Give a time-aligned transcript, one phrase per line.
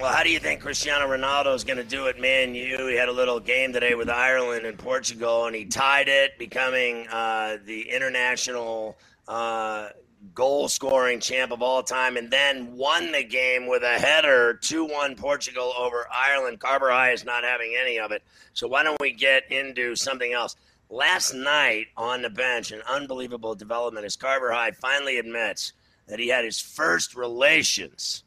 [0.00, 2.54] Well, how do you think Cristiano Ronaldo is going to do it, man?
[2.54, 6.38] You he had a little game today with Ireland and Portugal, and he tied it,
[6.38, 8.96] becoming uh, the international
[9.28, 9.90] uh,
[10.34, 14.86] goal scoring champ of all time, and then won the game with a header 2
[14.86, 16.60] 1 Portugal over Ireland.
[16.60, 18.22] Carver High is not having any of it.
[18.54, 20.56] So, why don't we get into something else?
[20.88, 25.74] Last night on the bench, an unbelievable development as Carver High finally admits
[26.06, 28.24] that he had his first relations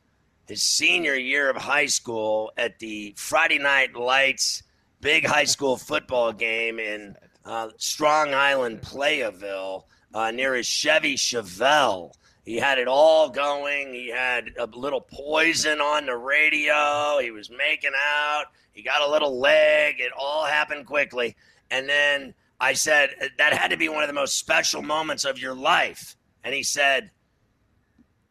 [0.47, 4.63] his senior year of high school at the Friday Night Lights
[5.03, 9.83] big high school football game in uh, Strong Island, Playaville,
[10.13, 12.13] uh, near his Chevy Chevelle.
[12.45, 13.93] He had it all going.
[13.93, 17.19] He had a little poison on the radio.
[17.21, 18.45] He was making out.
[18.71, 19.95] He got a little leg.
[19.99, 21.35] It all happened quickly.
[21.69, 25.37] And then I said, That had to be one of the most special moments of
[25.37, 26.15] your life.
[26.45, 27.11] And he said,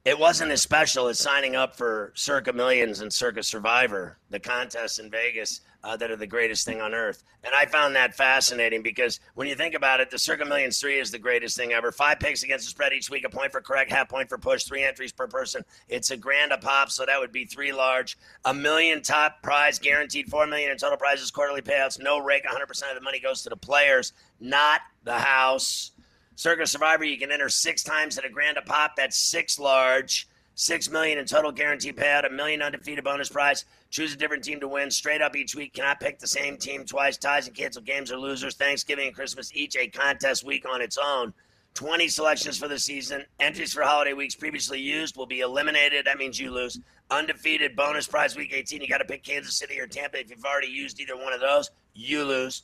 [0.04, 4.98] it wasn't as special as signing up for Circa Millions and Circa Survivor, the contests
[4.98, 7.22] in Vegas uh, that are the greatest thing on earth.
[7.44, 10.98] And I found that fascinating because when you think about it, the Circa Millions 3
[10.98, 11.92] is the greatest thing ever.
[11.92, 14.64] Five picks against the spread each week, a point for correct, half point for push,
[14.64, 15.64] three entries per person.
[15.88, 18.18] It's a grand a pop, so that would be three large.
[18.44, 22.70] A million top prize guaranteed, four million in total prizes, quarterly payouts, no rake, 100%
[22.70, 25.92] of the money goes to the players, not the house.
[26.36, 28.96] Circa Survivor, you can enter six times at a grand a pop.
[28.96, 30.28] That's six large.
[30.54, 33.64] Six million in total guaranteed payout, a million undefeated bonus prize.
[33.90, 35.72] Choose a different team to win straight up each week.
[35.72, 37.16] Cannot pick the same team twice.
[37.16, 38.54] Ties and cancel games or losers.
[38.54, 41.32] Thanksgiving and Christmas, each a contest week on its own.
[41.74, 43.24] 20 selections for the season.
[43.40, 46.04] Entries for holiday weeks previously used will be eliminated.
[46.04, 46.78] That means you lose.
[47.10, 48.82] Undefeated bonus prize week 18.
[48.82, 50.20] You got to pick Kansas City or Tampa.
[50.20, 52.62] If you've already used either one of those, you lose.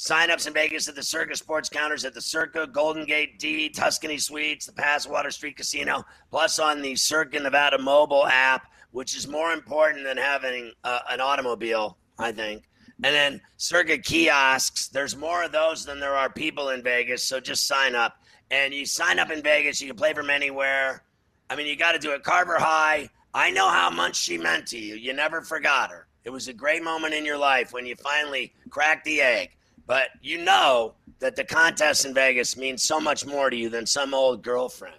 [0.00, 4.16] Sign-ups in Vegas at the Circa Sports Counters at the Circa, Golden Gate D, Tuscany
[4.16, 9.26] Suites, the Pass Water Street Casino, plus on the Circa Nevada mobile app, which is
[9.26, 12.62] more important than having uh, an automobile, I think.
[13.02, 14.86] And then Circa kiosks.
[14.86, 18.22] There's more of those than there are people in Vegas, so just sign up.
[18.52, 21.02] And you sign up in Vegas, you can play from anywhere.
[21.50, 22.22] I mean, you got to do it.
[22.22, 23.10] Carver High.
[23.34, 24.94] I know how much she meant to you.
[24.94, 26.06] You never forgot her.
[26.22, 29.56] It was a great moment in your life when you finally cracked the egg.
[29.88, 33.86] But you know that the contest in Vegas means so much more to you than
[33.86, 34.94] some old girlfriend.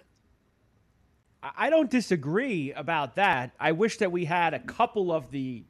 [1.42, 3.52] I don't disagree about that.
[3.58, 5.62] I wish that we had a couple of the,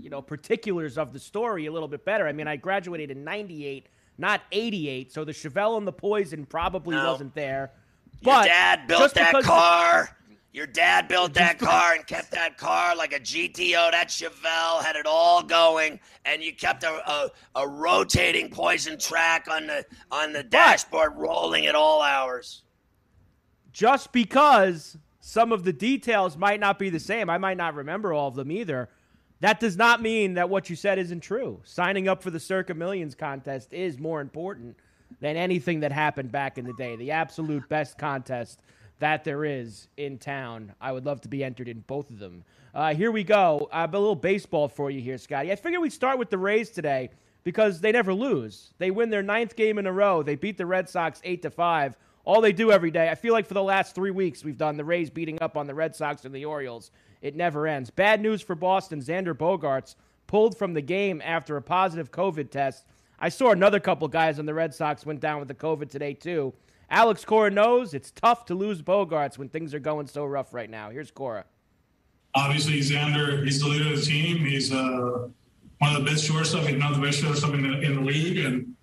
[0.00, 2.26] you know, particulars of the story a little bit better.
[2.26, 3.86] I mean, I graduated in '98,
[4.16, 7.12] not '88, so the Chevelle and the Poison probably no.
[7.12, 7.72] wasn't there.
[8.22, 10.15] But Your dad built that car.
[10.56, 13.90] Your dad built that car and kept that car like a GTO.
[13.90, 19.48] That Chevelle had it all going, and you kept a, a, a rotating poison track
[19.50, 22.62] on the on the dashboard, rolling at all hours.
[23.70, 28.14] Just because some of the details might not be the same, I might not remember
[28.14, 28.88] all of them either.
[29.40, 31.60] That does not mean that what you said isn't true.
[31.64, 34.74] Signing up for the Circa Millions contest is more important
[35.20, 36.96] than anything that happened back in the day.
[36.96, 38.60] The absolute best contest
[38.98, 40.72] that there is in town.
[40.80, 42.44] I would love to be entered in both of them.
[42.74, 43.68] Uh, here we go.
[43.72, 45.52] I have a little baseball for you here, Scotty.
[45.52, 47.10] I figured we'd start with the Rays today
[47.44, 48.72] because they never lose.
[48.78, 50.22] They win their ninth game in a row.
[50.22, 51.96] They beat the Red Sox eight to five.
[52.24, 53.08] All they do every day.
[53.08, 55.66] I feel like for the last three weeks we've done the Rays beating up on
[55.66, 56.90] the Red Sox and the Orioles.
[57.22, 57.90] It never ends.
[57.90, 59.00] Bad news for Boston.
[59.00, 59.94] Xander Bogaerts
[60.26, 62.84] pulled from the game after a positive COVID test.
[63.18, 66.14] I saw another couple guys on the Red Sox went down with the COVID today
[66.14, 66.52] too.
[66.90, 70.70] Alex Cora knows it's tough to lose Bogaerts when things are going so rough right
[70.70, 70.90] now.
[70.90, 71.44] Here's Cora.
[72.34, 74.38] Obviously, Xander, he's the leader of the team.
[74.38, 75.28] He's uh,
[75.78, 78.44] one of the best shortstop, if not the best shortstop in the, in the league,
[78.44, 78.74] and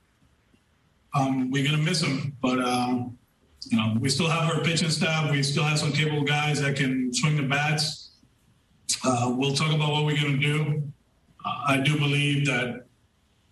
[1.14, 2.36] um, we're gonna miss him.
[2.42, 3.18] But um,
[3.70, 5.32] you know, we still have our pitching staff.
[5.32, 8.12] We still have some capable guys that can swing the bats.
[9.06, 10.84] Uh, we'll talk about what we're gonna do.
[11.46, 12.86] Uh, I do believe that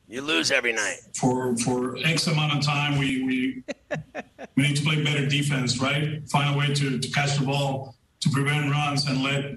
[0.07, 2.97] you lose every night for for X amount of time.
[2.97, 3.63] We we
[4.55, 6.27] we need to play better defense, right?
[6.29, 9.55] Find a way to to catch the ball to prevent runs and let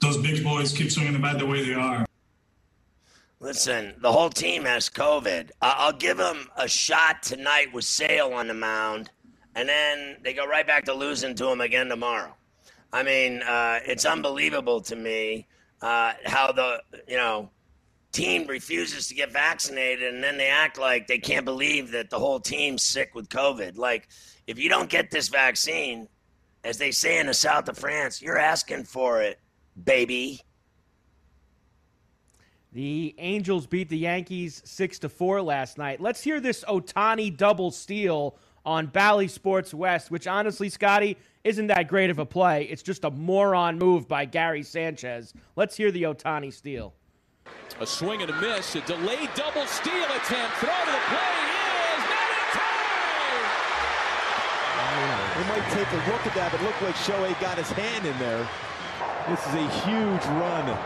[0.00, 2.04] those big boys keep swinging the bat the way they are.
[3.40, 5.50] Listen, the whole team has COVID.
[5.60, 9.10] I'll give them a shot tonight with Sale on the mound,
[9.54, 12.34] and then they go right back to losing to him again tomorrow.
[12.92, 15.46] I mean, uh, it's unbelievable to me
[15.82, 17.50] uh, how the you know
[18.14, 22.18] team refuses to get vaccinated, and then they act like they can't believe that the
[22.18, 23.76] whole team's sick with COVID.
[23.76, 24.08] Like,
[24.46, 26.08] if you don't get this vaccine,
[26.62, 29.38] as they say in the south of France, you're asking for it,
[29.84, 30.40] baby.
[32.72, 36.00] The Angels beat the Yankees 6 to 4 last night.
[36.00, 41.88] Let's hear this Ohtani double steal on Bally Sports West, which honestly, Scotty, isn't that
[41.88, 42.64] great of a play.
[42.64, 45.34] It's just a moron move by Gary Sanchez.
[45.56, 46.94] Let's hear the Ohtani steal.
[47.80, 50.56] A swing and a miss, a delayed double steal attempt.
[50.58, 51.36] Throw to the play
[51.94, 53.44] is not in time.
[55.38, 58.06] We might take a look at that, but it looked like Shohei got his hand
[58.06, 58.48] in there.
[59.28, 60.76] This is a huge run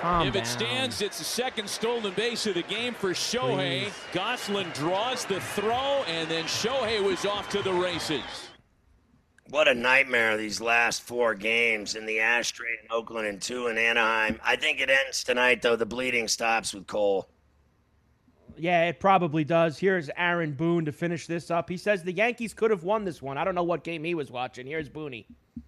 [0.00, 0.42] Calm if down.
[0.42, 3.84] it stands, it's the second stolen base of the game for Shohei.
[3.84, 3.92] Please.
[4.12, 8.22] Gosselin draws the throw, and then Shohei was off to the races.
[9.54, 13.78] What a nightmare these last four games in the Ashtray in Oakland and two in
[13.78, 14.40] Anaheim.
[14.42, 15.76] I think it ends tonight, though.
[15.76, 17.28] The bleeding stops with Cole.
[18.56, 19.78] Yeah, it probably does.
[19.78, 21.68] Here's Aaron Boone to finish this up.
[21.68, 23.38] He says the Yankees could have won this one.
[23.38, 24.66] I don't know what game he was watching.
[24.66, 25.24] Here's Booney.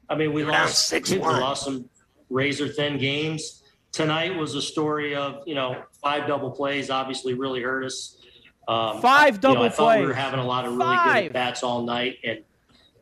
[0.09, 1.13] I mean, we lost six.
[1.13, 1.89] We lost some
[2.29, 3.63] razor thin games
[3.93, 6.91] tonight was a story of you know five double plays.
[6.91, 8.19] Obviously, really hurt us.
[8.67, 10.01] Um, five double you know, I thought plays.
[10.01, 11.25] we were having a lot of really five.
[11.27, 12.41] good bats all night, and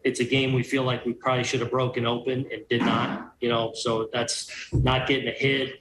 [0.05, 3.35] it's a game we feel like we probably should have broken open and did not.
[3.41, 5.81] You know, so that's not getting a hit.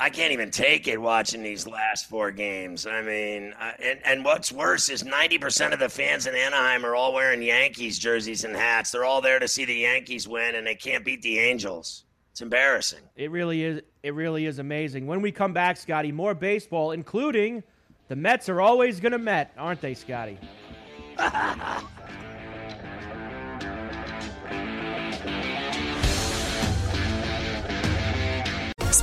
[0.00, 2.86] I can't even take it watching these last four games.
[2.86, 6.94] I mean, uh, and, and what's worse is 90% of the fans in Anaheim are
[6.94, 8.92] all wearing Yankees jerseys and hats.
[8.92, 12.04] They're all there to see the Yankees win, and they can't beat the Angels.
[12.30, 13.00] It's embarrassing.
[13.16, 13.82] It really is.
[14.04, 15.08] It really is amazing.
[15.08, 17.64] When we come back, Scotty, more baseball, including
[18.06, 20.38] the Mets are always going to Met, aren't they, Scotty?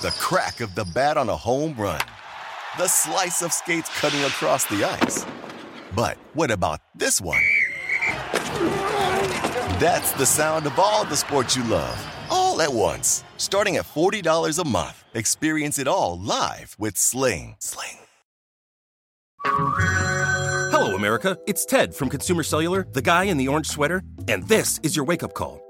[0.00, 2.00] the crack of the bat on a home run,
[2.78, 5.26] the slice of skates cutting across the ice.
[5.94, 7.42] But what about this one?
[9.78, 11.98] That's the sound of all the sports you love,
[12.30, 13.24] all at once.
[13.36, 15.04] Starting at $40 a month.
[15.12, 17.56] Experience it all live with Sling.
[17.58, 17.98] Sling.
[19.44, 21.36] Hello, America.
[21.46, 25.04] It's Ted from Consumer Cellular, the guy in the orange sweater, and this is your
[25.04, 25.69] wake up call.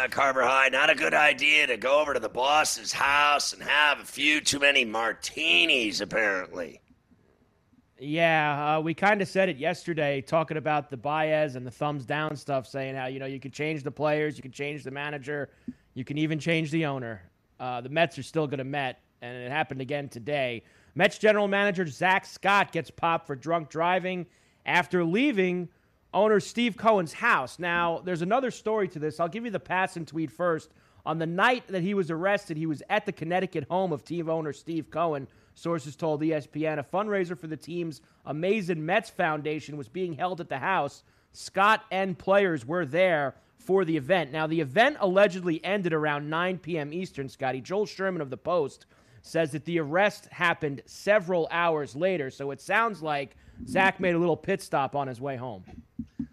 [0.00, 3.62] Uh, Carver High, not a good idea to go over to the boss's house and
[3.62, 6.80] have a few too many martinis, apparently.
[7.98, 12.06] Yeah, uh, we kind of said it yesterday, talking about the Baez and the thumbs
[12.06, 14.90] down stuff, saying how, you know, you can change the players, you can change the
[14.90, 15.50] manager,
[15.92, 17.20] you can even change the owner.
[17.58, 20.62] Uh, the Mets are still going to Met, and it happened again today.
[20.94, 24.24] Mets general manager Zack Scott gets popped for drunk driving
[24.64, 25.68] after leaving
[26.12, 27.58] owner Steve Cohen's house.
[27.58, 29.20] Now, there's another story to this.
[29.20, 30.70] I'll give you the Passan tweet first.
[31.06, 34.28] On the night that he was arrested, he was at the Connecticut home of team
[34.28, 35.28] owner Steve Cohen.
[35.54, 40.48] Sources told ESPN a fundraiser for the team's Amazing Mets Foundation was being held at
[40.48, 41.02] the house.
[41.32, 44.32] Scott and players were there for the event.
[44.32, 46.92] Now, the event allegedly ended around 9 p.m.
[46.92, 47.60] Eastern, Scotty.
[47.60, 48.86] Joel Sherman of The Post
[49.22, 52.30] says that the arrest happened several hours later.
[52.30, 53.36] So it sounds like
[53.66, 55.64] Zack made a little pit stop on his way home.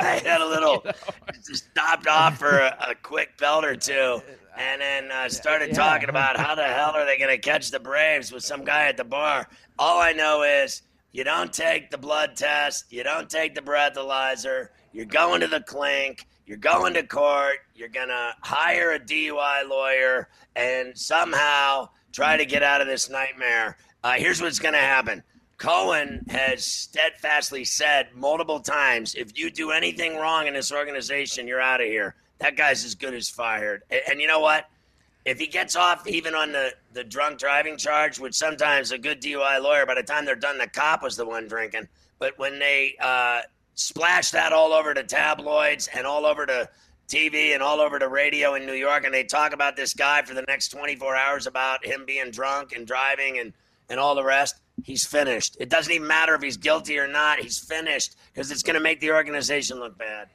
[0.00, 0.84] I had a little,
[1.46, 4.20] just stopped off for a, a, quick belt or two,
[4.56, 5.74] and then uh, started yeah.
[5.74, 8.86] talking about how the hell are they going to catch the Braves with some guy
[8.86, 9.48] at the bar.
[9.78, 14.68] All I know is you don't take the blood test, you don't take the breathalyzer,
[14.92, 19.68] you're going to the clink, you're going to court, you're going to hire a DUI
[19.68, 23.76] lawyer, and somehow try to get out of this nightmare.
[24.02, 25.22] Uh, here's what's going to happen
[25.58, 31.60] Cohen has steadfastly said multiple times if you do anything wrong in this organization, you're
[31.60, 32.14] out of here.
[32.38, 33.82] That guy's as good as fired.
[33.90, 34.68] And, and, you know what?
[35.26, 39.20] If he gets off even on the, the drunk driving charge, which sometimes a good
[39.20, 41.88] DUI lawyer, by the time they're done, the cop was the one drinking.
[42.18, 43.42] But when they uh,
[43.74, 46.68] splash that all over the tabloids and all over the
[47.08, 50.22] TV and all over the radio in New York, and they talk about this guy
[50.22, 53.52] for the next 24 hours about him being drunk and driving and,
[53.88, 55.56] and all the rest he's finished.
[55.60, 57.38] It doesn't even matter if he's guilty or not.
[57.38, 60.28] He's finished because it's going to make the organization look bad.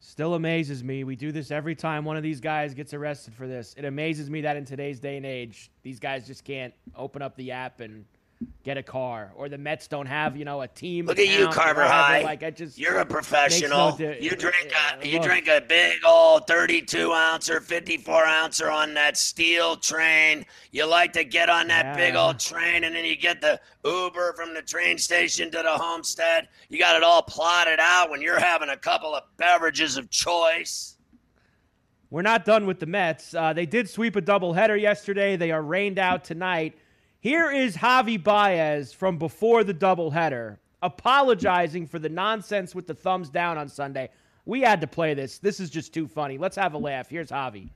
[0.00, 1.04] Still amazes me.
[1.04, 3.74] We do this every time one of these guys gets arrested for this.
[3.76, 7.36] It amazes me that in today's day and age, these guys just can't open up
[7.36, 8.04] the app and
[8.64, 11.06] get a car, or the Mets don't have you know a team.
[11.06, 12.22] Look at you, Carver High.
[12.22, 13.92] Like I just, you're a professional.
[13.92, 18.92] No di- you drink a you drink a big old 32 ouncer, 54 ouncer on
[18.94, 20.44] that steel train.
[20.72, 21.96] You like to get on that yeah.
[21.96, 25.78] big old train, and then you get the Uber from the train station to the
[25.78, 26.48] homestead.
[26.68, 30.96] You got it all plotted out when you're having a couple of beverages of choice.
[32.10, 33.34] We're not done with the Mets.
[33.34, 35.36] Uh, they did sweep a doubleheader yesterday.
[35.36, 36.76] They are rained out tonight.
[37.26, 43.30] Here is Javi Baez from before the doubleheader apologizing for the nonsense with the thumbs
[43.30, 44.10] down on Sunday.
[44.44, 45.38] We had to play this.
[45.38, 46.38] This is just too funny.
[46.38, 47.08] Let's have a laugh.
[47.08, 47.70] Here's Javi.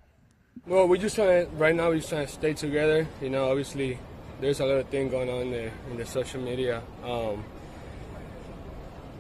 [0.69, 3.09] Well, we're just trying to, right now, we're just trying to stay together.
[3.21, 3.99] You know, obviously,
[4.41, 6.81] there's a lot of thing going on there in the social media.
[7.05, 7.43] Um,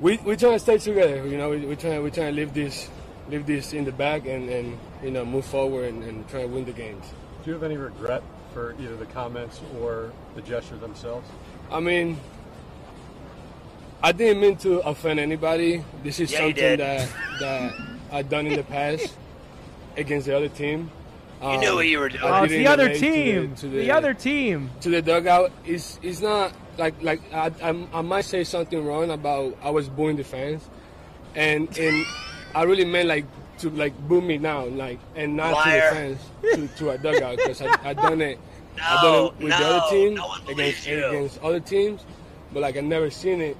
[0.00, 1.26] we, we're trying to stay together.
[1.26, 2.88] You know, we, we're, trying, we're trying to leave this,
[3.28, 6.46] leave this in the back and, and you know, move forward and, and try to
[6.46, 7.04] win the games.
[7.42, 8.22] Do you have any regret
[8.52, 11.28] for either the comments or the gesture themselves?
[11.70, 12.18] I mean,
[14.02, 15.84] I didn't mean to offend anybody.
[16.02, 17.08] This is yeah, something that
[17.40, 17.74] that
[18.12, 19.14] I've done in the past
[19.96, 20.90] against the other team.
[21.40, 22.22] You um, knew what you were doing.
[22.24, 23.54] Oh, it's the other team.
[23.56, 24.70] To the, to the, the, other team.
[24.80, 25.52] To the dugout.
[25.64, 29.88] It's it's not like like I, I, I might say something wrong about I was
[29.88, 30.68] booing the fans,
[31.34, 32.04] and and
[32.54, 33.26] I really meant like
[33.60, 35.80] to like boo me now, like and not Liar.
[35.80, 36.20] to the fans
[36.74, 38.38] to, to a dugout because I, I done it.
[38.76, 41.06] No, I done it with no, the other team no against you.
[41.06, 42.04] against other teams,
[42.52, 43.56] but like I never seen it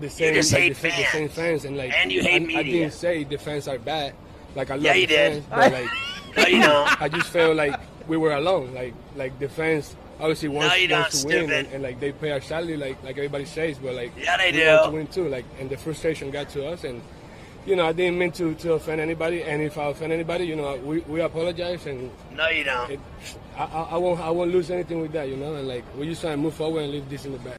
[0.00, 0.96] the same like the, fans.
[0.96, 2.58] the same fans and like and you hate I, media.
[2.58, 4.14] I didn't say the fans are bad.
[4.54, 5.44] Like I love Yeah, the you did.
[5.44, 5.90] fans, but like
[6.36, 7.02] no, you don't.
[7.02, 8.74] I just felt like we were alone.
[8.74, 12.30] Like like the fans obviously wants, No, wants to win and, and like they pay
[12.32, 14.66] our salary like like everybody says, but like Yeah, they we do.
[14.66, 15.28] want to win too.
[15.28, 17.00] Like and the frustration got to us and
[17.66, 20.56] you know, I didn't mean to, to offend anybody, and if I offend anybody, you
[20.56, 22.90] know, we, we apologize, and No, you don't.
[22.90, 23.00] it,
[23.56, 26.20] I, I, won't I won't lose anything with that, you know, and like we're just
[26.20, 27.58] trying to move forward and leave this in the back.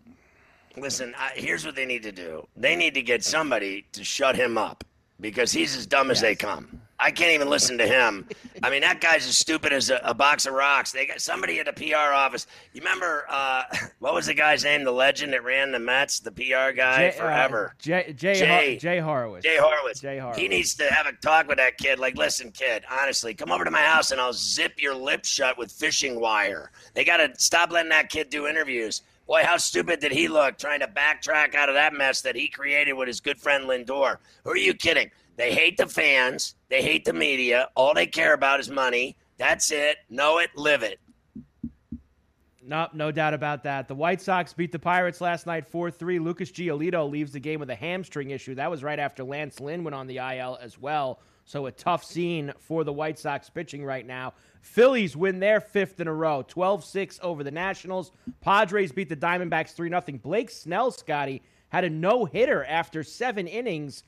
[0.77, 2.47] Listen, I, here's what they need to do.
[2.57, 4.83] They need to get somebody to shut him up
[5.21, 6.81] because he's as dumb as they come.
[6.99, 8.27] I can't even listen to him.
[8.63, 10.93] I mean, that guy's as stupid as a, a box of rocks.
[10.93, 12.47] They got somebody at the PR office.
[12.73, 13.63] You remember uh,
[13.99, 14.83] what was the guy's name?
[14.85, 17.75] The legend that ran the Mets, the PR guy Jay, uh, forever.
[17.79, 18.71] Jay, Jay, Jay.
[18.73, 19.43] Har- Jay Horowitz.
[19.43, 19.99] Jay Horowitz.
[19.99, 20.39] Jay Horowitz.
[20.39, 21.99] He needs to have a talk with that kid.
[21.99, 25.57] Like, listen, kid, honestly, come over to my house and I'll zip your lips shut
[25.57, 26.71] with fishing wire.
[26.93, 29.01] They got to stop letting that kid do interviews.
[29.27, 32.48] Boy, how stupid did he look trying to backtrack out of that mess that he
[32.48, 34.17] created with his good friend Lindor?
[34.44, 35.10] Who are you kidding?
[35.36, 36.55] They hate the fans.
[36.70, 37.70] They hate the media.
[37.75, 39.17] All they care about is money.
[39.38, 39.98] That's it.
[40.10, 41.00] Know it, live it.
[42.67, 43.88] Nope, no doubt about that.
[43.88, 46.20] The White Sox beat the Pirates last night 4 3.
[46.20, 48.55] Lucas Giolito leaves the game with a hamstring issue.
[48.55, 51.20] That was right after Lance Lynn went on the IL as well.
[51.45, 54.33] So a tough scene for the White Sox pitching right now.
[54.61, 58.11] Phillies win their fifth in a row, 12 6 over the Nationals.
[58.41, 60.01] Padres beat the Diamondbacks 3 0.
[60.23, 64.03] Blake Snell, Scotty, had a no hitter after seven innings.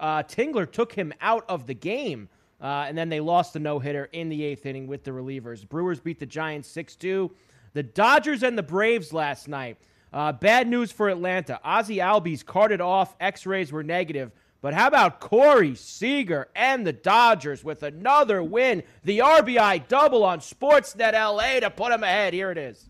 [0.00, 2.28] Uh, Tingler took him out of the game.
[2.60, 5.66] Uh, and then they lost the no hitter in the eighth inning with the relievers.
[5.66, 7.30] Brewers beat the Giants 6 2.
[7.72, 9.78] The Dodgers and the Braves last night.
[10.12, 11.60] Uh, bad news for Atlanta.
[11.62, 13.14] Ozzie Albies carted off.
[13.20, 14.32] X rays were negative.
[14.62, 18.82] But how about Corey Seager and the Dodgers with another win?
[19.04, 22.34] The RBI double on Sportsnet LA to put them ahead.
[22.34, 22.88] Here it is.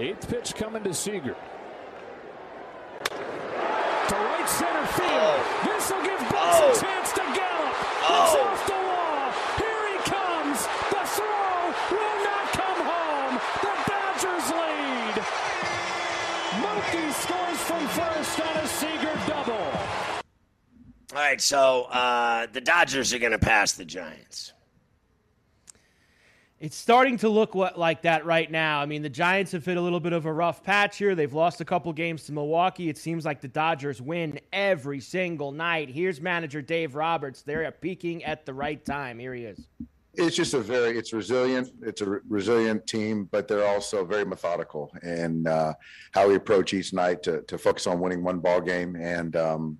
[0.00, 1.36] Eighth pitch coming to Seager.
[3.04, 5.08] To right center field.
[5.10, 5.62] Oh.
[5.66, 6.72] This will give Bucks oh.
[6.76, 7.74] a chance to gallop.
[8.02, 8.24] Oh.
[8.24, 8.77] It's off the
[21.14, 24.52] All right, so uh, the Dodgers are going to pass the Giants.
[26.60, 28.80] It's starting to look like that right now.
[28.80, 31.14] I mean, the Giants have hit a little bit of a rough patch here.
[31.14, 32.90] They've lost a couple games to Milwaukee.
[32.90, 35.88] It seems like the Dodgers win every single night.
[35.88, 37.40] Here's manager Dave Roberts.
[37.40, 39.18] They're peaking at the right time.
[39.18, 39.66] Here he is.
[40.14, 41.70] It's just a very, it's resilient.
[41.80, 45.72] It's a re- resilient team, but they're also very methodical in uh,
[46.12, 48.96] how we approach each night to, to focus on winning one ball game.
[48.96, 49.78] And, um,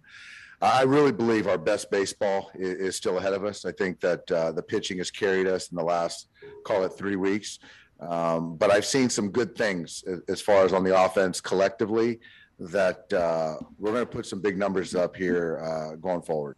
[0.60, 3.64] I really believe our best baseball is, is still ahead of us.
[3.64, 6.28] I think that uh, the pitching has carried us in the last,
[6.64, 7.60] call it three weeks.
[8.00, 12.20] Um, but I've seen some good things as far as on the offense collectively
[12.58, 16.56] that uh, we're going to put some big numbers up here uh, going forward.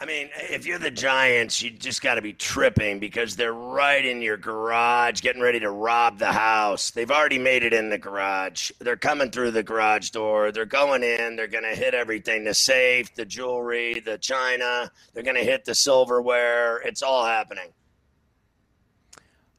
[0.00, 4.04] I mean, if you're the Giants, you just got to be tripping because they're right
[4.04, 6.90] in your garage getting ready to rob the house.
[6.90, 8.72] They've already made it in the garage.
[8.80, 10.50] They're coming through the garage door.
[10.50, 11.36] They're going in.
[11.36, 14.90] They're going to hit everything the safe, the jewelry, the china.
[15.14, 16.78] They're going to hit the silverware.
[16.78, 17.68] It's all happening.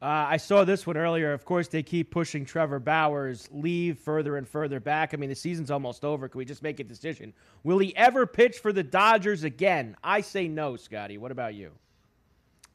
[0.04, 1.32] Uh, I saw this one earlier.
[1.32, 5.14] Of course, they keep pushing Trevor Bauer's leave further and further back.
[5.14, 6.28] I mean, the season's almost over.
[6.28, 7.32] Can we just make a decision?
[7.62, 9.96] Will he ever pitch for the Dodgers again?
[10.04, 11.16] I say no, Scotty.
[11.16, 11.70] What about you?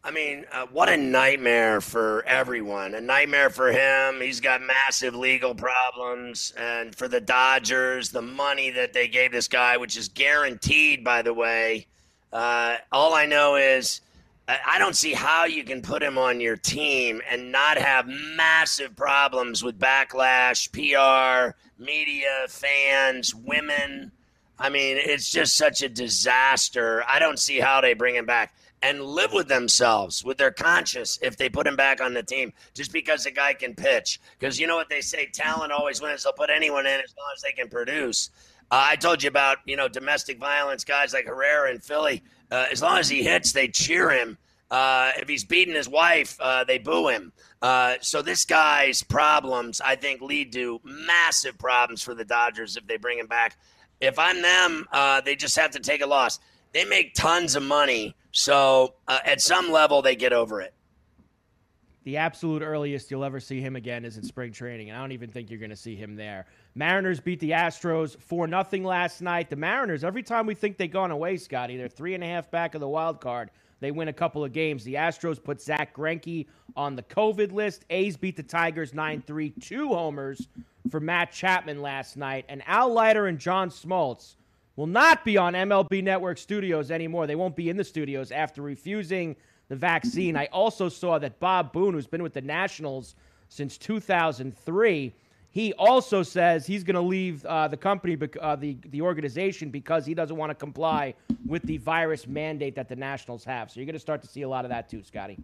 [0.03, 2.95] I mean, uh, what a nightmare for everyone.
[2.95, 4.21] A nightmare for him.
[4.21, 6.51] He's got massive legal problems.
[6.57, 11.21] And for the Dodgers, the money that they gave this guy, which is guaranteed, by
[11.21, 11.85] the way.
[12.33, 14.01] Uh, all I know is
[14.49, 18.95] I don't see how you can put him on your team and not have massive
[18.95, 24.11] problems with backlash, PR, media, fans, women.
[24.57, 27.03] I mean, it's just such a disaster.
[27.07, 31.19] I don't see how they bring him back and live with themselves, with their conscience,
[31.21, 34.19] if they put him back on the team, just because the guy can pitch.
[34.39, 36.23] Because you know what they say talent always wins.
[36.23, 38.31] They'll put anyone in as long as they can produce.
[38.71, 42.65] Uh, I told you about, you know, domestic violence guys like Herrera in Philly uh,
[42.71, 44.37] as long as he hits, they cheer him.
[44.71, 47.31] Uh, if he's beating his wife, uh, they boo him.
[47.61, 52.85] Uh, so this guy's problems, I think, lead to massive problems for the Dodgers if
[52.85, 53.57] they bring him back.
[53.99, 56.39] If I'm them, uh, they just have to take a loss.
[56.71, 60.73] They make tons of money, so uh, at some level, they get over it.
[62.03, 65.11] The absolute earliest you'll ever see him again is in spring training, and I don't
[65.11, 66.45] even think you're going to see him there.
[66.79, 69.49] Mariners beat the Astros 4 0 last night.
[69.49, 72.49] The Mariners, every time we think they've gone away, Scotty, they're three and a half
[72.49, 73.51] back of the wild card.
[73.81, 74.85] They win a couple of games.
[74.85, 77.83] The Astros put Zack Greinke on the COVID list.
[77.89, 80.47] A's beat the Tigers 9 3, two homers
[80.89, 82.45] for Matt Chapman last night.
[82.47, 84.35] And Al Leiter and John Smoltz
[84.77, 87.27] will not be on MLB Network studios anymore.
[87.27, 89.35] They won't be in the studios after refusing
[89.67, 90.37] the vaccine.
[90.37, 93.15] I also saw that Bob Boone, who's been with the Nationals
[93.49, 95.13] since 2003,
[95.51, 100.05] he also says he's going to leave uh, the company, uh, the the organization, because
[100.05, 101.13] he doesn't want to comply
[101.45, 103.71] with the virus mandate that the Nationals have.
[103.71, 105.37] So you're going to start to see a lot of that too, Scotty.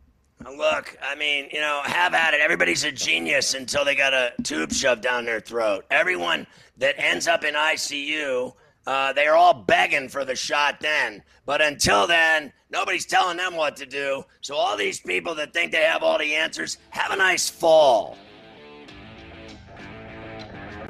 [0.44, 2.42] Look, I mean, you know, have at it.
[2.42, 5.86] Everybody's a genius until they got a tube shoved down their throat.
[5.90, 6.46] Everyone
[6.78, 8.54] that ends up in ICU,
[8.86, 11.24] uh, they are all begging for the shot then.
[11.46, 14.24] But until then, nobody's telling them what to do.
[14.42, 18.18] So all these people that think they have all the answers, have a nice fall.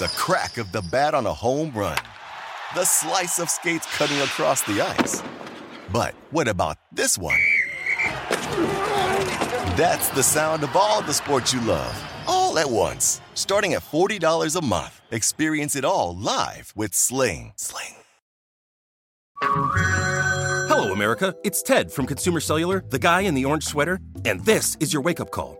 [0.00, 1.98] The crack of the bat on a home run.
[2.74, 5.22] The slice of skates cutting across the ice.
[5.92, 7.38] But what about this one?
[9.76, 13.20] That's the sound of all the sports you love, all at once.
[13.34, 15.02] Starting at $40 a month.
[15.10, 17.52] Experience it all live with Sling.
[17.56, 17.96] Sling.
[19.42, 21.34] Hello, America.
[21.44, 25.02] It's Ted from Consumer Cellular, the guy in the orange sweater, and this is your
[25.02, 25.59] wake up call.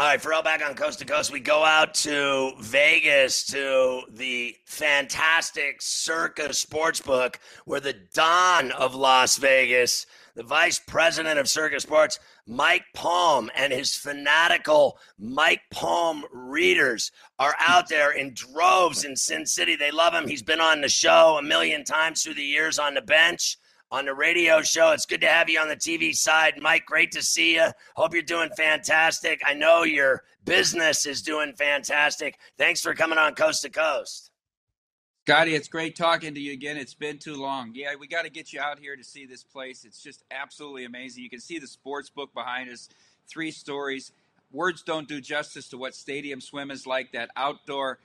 [0.00, 1.32] All right, Ferrall back on Coast to Coast.
[1.32, 7.34] We go out to Vegas to the fantastic Circa Sportsbook,
[7.64, 10.06] where the Don of Las Vegas,
[10.36, 17.56] the vice president of Circa Sports, Mike Palm, and his fanatical Mike Palm readers are
[17.58, 19.74] out there in droves in Sin City.
[19.74, 20.28] They love him.
[20.28, 23.58] He's been on the show a million times through the years on the bench
[23.90, 24.92] on the radio show.
[24.92, 26.54] It's good to have you on the TV side.
[26.60, 27.66] Mike, great to see you.
[27.96, 29.40] Hope you're doing fantastic.
[29.46, 32.38] I know your business is doing fantastic.
[32.56, 34.30] Thanks for coming on Coast to Coast.
[35.26, 36.78] Scotty, it's great talking to you again.
[36.78, 37.72] It's been too long.
[37.74, 39.84] Yeah, we got to get you out here to see this place.
[39.84, 41.22] It's just absolutely amazing.
[41.22, 42.88] You can see the sports book behind us,
[43.26, 44.12] three stories.
[44.52, 47.98] Words don't do justice to what Stadium Swim is like, that outdoor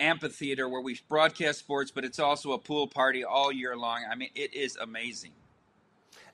[0.00, 4.04] amphitheater where we broadcast sports, but it's also a pool party all year long.
[4.10, 5.32] I mean, it is amazing.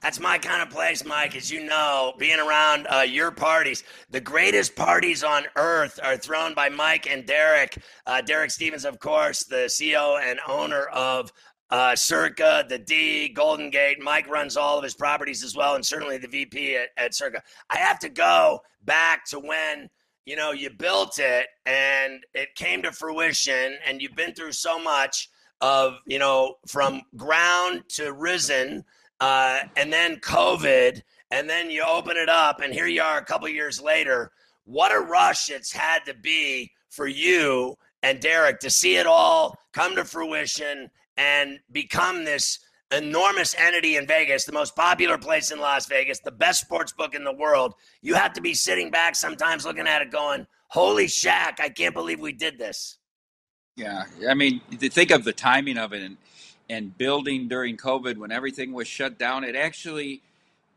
[0.00, 1.34] That's my kind of place, Mike.
[1.34, 6.54] As you know, being around uh, your parties, the greatest parties on earth are thrown
[6.54, 7.78] by Mike and Derek.
[8.06, 11.32] Uh, Derek Stevens, of course, the CEO and owner of
[11.70, 14.00] uh, Circa, the D, Golden Gate.
[14.00, 17.42] Mike runs all of his properties as well, and certainly the VP at, at Circa.
[17.68, 19.90] I have to go back to when
[20.28, 24.78] you know you built it and it came to fruition, and you've been through so
[24.78, 28.84] much of you know from ground to risen
[29.20, 33.24] uh, and then COVID, and then you open it up, and here you are a
[33.24, 34.30] couple years later.
[34.64, 39.58] What a rush it's had to be for you and Derek to see it all
[39.72, 42.60] come to fruition and become this
[42.92, 47.14] enormous entity in Vegas, the most popular place in Las Vegas, the best sports book
[47.14, 47.74] in the world.
[48.02, 51.94] You have to be sitting back sometimes looking at it going, Holy shack, I can't
[51.94, 52.98] believe we did this.
[53.76, 54.04] Yeah.
[54.28, 56.16] I mean, think of the timing of it and
[56.70, 60.22] and building during COVID when everything was shut down, it actually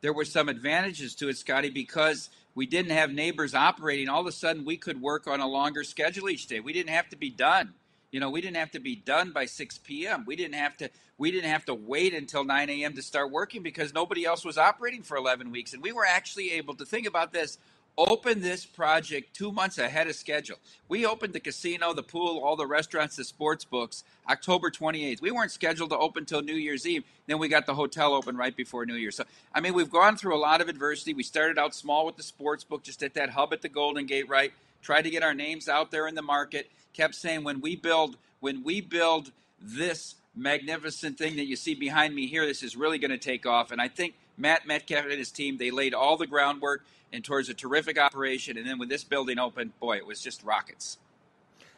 [0.02, 4.10] there were some advantages to it, Scotty, because we didn't have neighbors operating.
[4.10, 6.60] All of a sudden, we could work on a longer schedule each day.
[6.60, 7.74] We didn't have to be done.
[8.12, 10.26] You know, we didn't have to be done by 6 p.m.
[10.26, 10.89] We didn't have to.
[11.17, 12.93] We didn't have to wait until 9 a.m.
[12.93, 16.52] to start working because nobody else was operating for 11 weeks, and we were actually
[16.52, 17.58] able to think about this
[17.97, 20.58] Open this project two months ahead of schedule.
[20.88, 25.21] We opened the casino, the pool, all the restaurants, the sports books October 28th.
[25.21, 27.04] We weren't scheduled to open until New Year's Eve.
[27.28, 29.12] Then we got the hotel open right before New Year.
[29.12, 31.13] So, I mean, we've gone through a lot of adversity.
[31.13, 34.06] We started out small with the sports book, just at that hub at the Golden
[34.06, 34.54] Gate, right?
[34.82, 36.70] Tried to get our names out there in the market.
[36.94, 42.15] Kept saying when we build, when we build this magnificent thing that you see behind
[42.15, 43.72] me here, this is really going to take off.
[43.72, 47.50] And I think Matt Metcalf and his team, they laid all the groundwork and towards
[47.50, 48.58] a terrific operation.
[48.58, 50.98] And then when this building opened, boy, it was just rockets.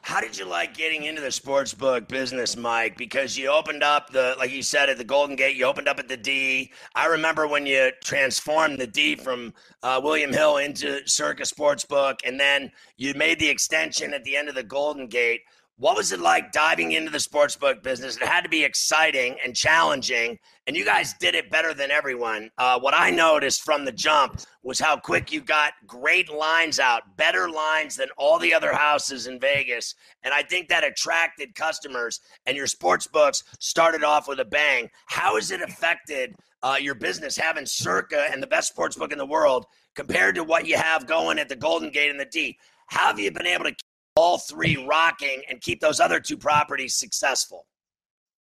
[0.04, 2.98] How did you like getting into the sports book business, Mike?
[2.98, 5.98] Because you opened up the, like you said, at the Golden Gate, you opened up
[5.98, 6.74] at the D.
[6.94, 12.38] I remember when you transformed the D from uh, William Hill into Circa Sportsbook, and
[12.38, 15.44] then you made the extension at the end of the Golden Gate.
[15.78, 18.16] What was it like diving into the sportsbook business?
[18.18, 22.52] It had to be exciting and challenging, and you guys did it better than everyone.
[22.60, 27.18] Uh, what I noticed from the jump was how quick you got great lines out,
[27.18, 29.96] better lines than all the other houses in Vegas.
[30.22, 34.92] And I think that attracted customers, and your sports books started off with a bang.
[35.08, 39.18] How has it affected uh, your business having Circa and the best sports book in
[39.18, 42.60] the world compared to what you have going at the Golden Gate and the D?
[42.86, 43.76] How have you been able to
[44.15, 47.65] all three rocking and keep those other two properties successful?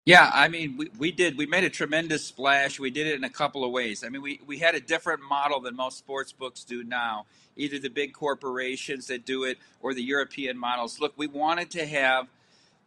[0.05, 1.35] Yeah, I mean, we, we did.
[1.35, 2.79] We made a tremendous splash.
[2.79, 4.03] We did it in a couple of ways.
[4.03, 7.25] I mean, we, we had a different model than most sports books do now,
[7.57, 10.99] either the big corporations that do it or the European models.
[10.99, 12.27] Look, we wanted to have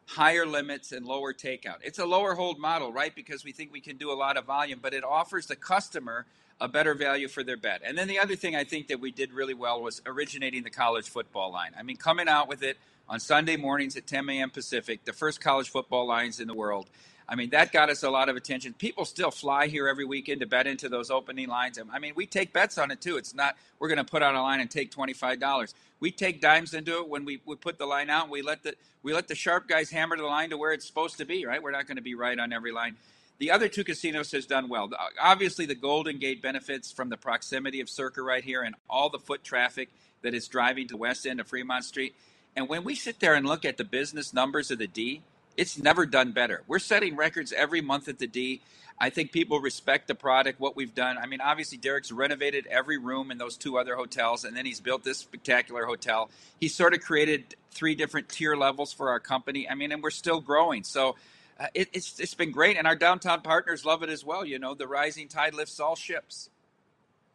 [0.06, 1.78] higher limits and lower takeout.
[1.82, 3.14] It's a lower hold model, right?
[3.14, 6.24] Because we think we can do a lot of volume, but it offers the customer
[6.60, 7.82] a better value for their bet.
[7.84, 10.70] And then the other thing I think that we did really well was originating the
[10.70, 11.72] college football line.
[11.78, 12.76] I mean, coming out with it
[13.08, 14.50] on Sunday mornings at 10 a.m.
[14.50, 16.88] Pacific, the first college football lines in the world.
[17.28, 18.72] I mean, that got us a lot of attention.
[18.72, 21.78] People still fly here every weekend to bet into those opening lines.
[21.92, 23.18] I mean, we take bets on it too.
[23.18, 25.74] It's not we're going to put on a line and take twenty five dollars.
[26.00, 28.30] We take dimes into it when we, we put the line out.
[28.30, 31.18] We let the we let the sharp guys hammer the line to where it's supposed
[31.18, 31.44] to be.
[31.44, 31.62] Right?
[31.62, 32.96] We're not going to be right on every line.
[33.38, 34.90] The other two casinos has done well.
[34.92, 39.10] Uh, obviously, the Golden Gate benefits from the proximity of Circa right here and all
[39.10, 39.90] the foot traffic
[40.22, 42.14] that is driving to the West End of Fremont Street.
[42.56, 45.22] And when we sit there and look at the business numbers of the D,
[45.56, 46.64] it's never done better.
[46.66, 48.60] We're setting records every month at the D.
[49.00, 51.18] I think people respect the product, what we've done.
[51.18, 54.80] I mean, obviously, Derek's renovated every room in those two other hotels, and then he's
[54.80, 56.30] built this spectacular hotel.
[56.58, 59.68] He sort of created three different tier levels for our company.
[59.68, 60.82] I mean, and we're still growing.
[60.82, 61.14] So
[61.58, 64.44] uh, it, it's it's been great, and our downtown partners love it as well.
[64.44, 66.50] You know, the rising tide lifts all ships.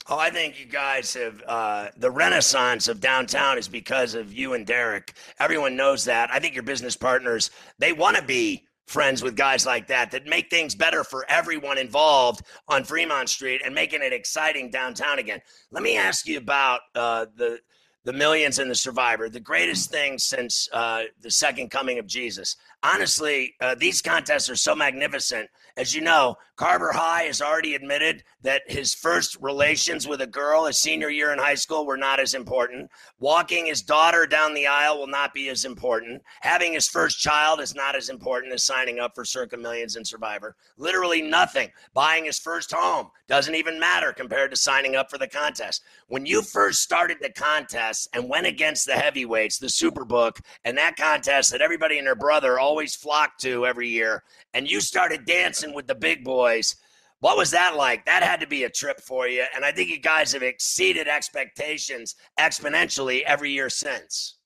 [0.09, 4.53] Oh, I think you guys have uh, the renaissance of downtown is because of you
[4.53, 5.13] and Derek.
[5.39, 6.29] Everyone knows that.
[6.29, 10.25] I think your business partners they want to be friends with guys like that that
[10.25, 15.41] make things better for everyone involved on Fremont Street and making it exciting downtown again.
[15.71, 17.59] Let me ask you about uh, the
[18.05, 22.55] the millions and the survivor the greatest thing since uh, the second coming of jesus.
[22.81, 28.23] Honestly uh, these contests are so magnificent as you know, Carver High has already admitted
[28.43, 32.19] that his first relations with a girl his senior year in high school were not
[32.19, 32.91] as important.
[33.19, 36.21] Walking his daughter down the aisle will not be as important.
[36.41, 40.05] Having his first child is not as important as signing up for Circa Millions and
[40.05, 40.55] Survivor.
[40.77, 41.69] Literally nothing.
[41.95, 45.81] Buying his first home doesn't even matter compared to signing up for the contest.
[46.07, 50.97] When you first started the contest and went against the heavyweights, the Superbook, and that
[50.97, 55.62] contest that everybody and their brother always flocked to every year, and you started dancing
[55.71, 56.75] with the big boys.
[57.19, 58.05] What was that like?
[58.05, 59.45] That had to be a trip for you.
[59.55, 64.39] And I think you guys have exceeded expectations exponentially every year since.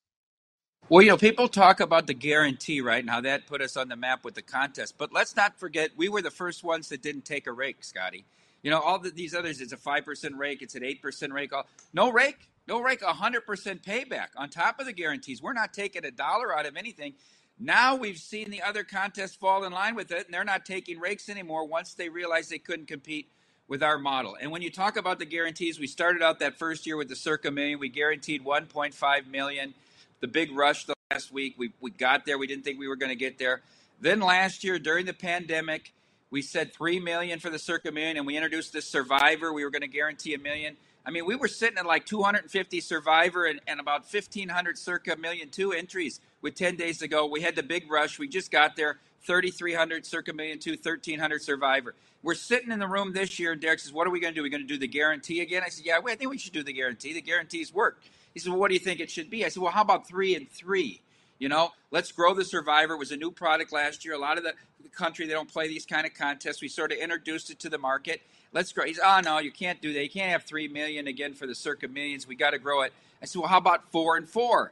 [0.90, 3.00] Well, you know, people talk about the guarantee, right?
[3.00, 4.96] And how that put us on the map with the contest.
[4.98, 8.26] But let's not forget, we were the first ones that didn't take a rake, Scotty.
[8.62, 11.54] You know, all the, these others, it's a 5% rake, it's an 8% rake.
[11.54, 15.42] All, no rake, no rake, 100% payback on top of the guarantees.
[15.42, 17.16] We're not taking a dollar out of anything.
[17.60, 21.00] Now we've seen the other contests fall in line with it, and they're not taking
[21.00, 23.30] rakes anymore once they realized they couldn't compete
[23.68, 24.38] with our model.
[24.40, 27.16] And when you talk about the guarantees, we started out that first year with the
[27.16, 27.80] circa million.
[27.80, 29.74] We guaranteed 1.5 million.
[30.20, 32.38] The big rush the last week, we, we got there.
[32.38, 33.62] We didn't think we were going to get there.
[34.00, 35.94] Then last year, during the pandemic,
[36.30, 39.52] we said 3 million for the circa million, and we introduced this survivor.
[39.52, 40.78] We were going to guarantee a million.
[41.08, 45.48] I mean, we were sitting at like 250 survivor and, and about 1,500 circa million
[45.50, 47.26] two entries with 10 days to go.
[47.26, 48.20] We had the big rush.
[48.20, 51.96] We just got there 3,300 circa million two, 1,300 survivor.
[52.24, 54.36] We're sitting in the room this year, and Derek says, What are we going to
[54.36, 54.42] do?
[54.42, 55.64] Are we going to do the guarantee again?
[55.66, 57.14] I said, Yeah, I think we should do the guarantee.
[57.14, 58.02] The guarantees work.
[58.34, 59.46] He said, Well, what do you think it should be?
[59.46, 61.02] I said, Well, how about three and three?
[61.40, 62.96] You know, let's grow the Survivor.
[62.96, 64.16] It was a new product last year.
[64.16, 66.62] A lot of the, the country they don't play these kind of contests.
[66.62, 68.22] We sort of introduced it to the market,
[68.58, 68.86] Let's grow.
[68.86, 70.02] He's, oh no, you can't do that.
[70.02, 72.28] You can't have three million again for the circa millions.
[72.28, 72.92] We got to grow it.
[73.22, 74.72] I said, well, how about four and four?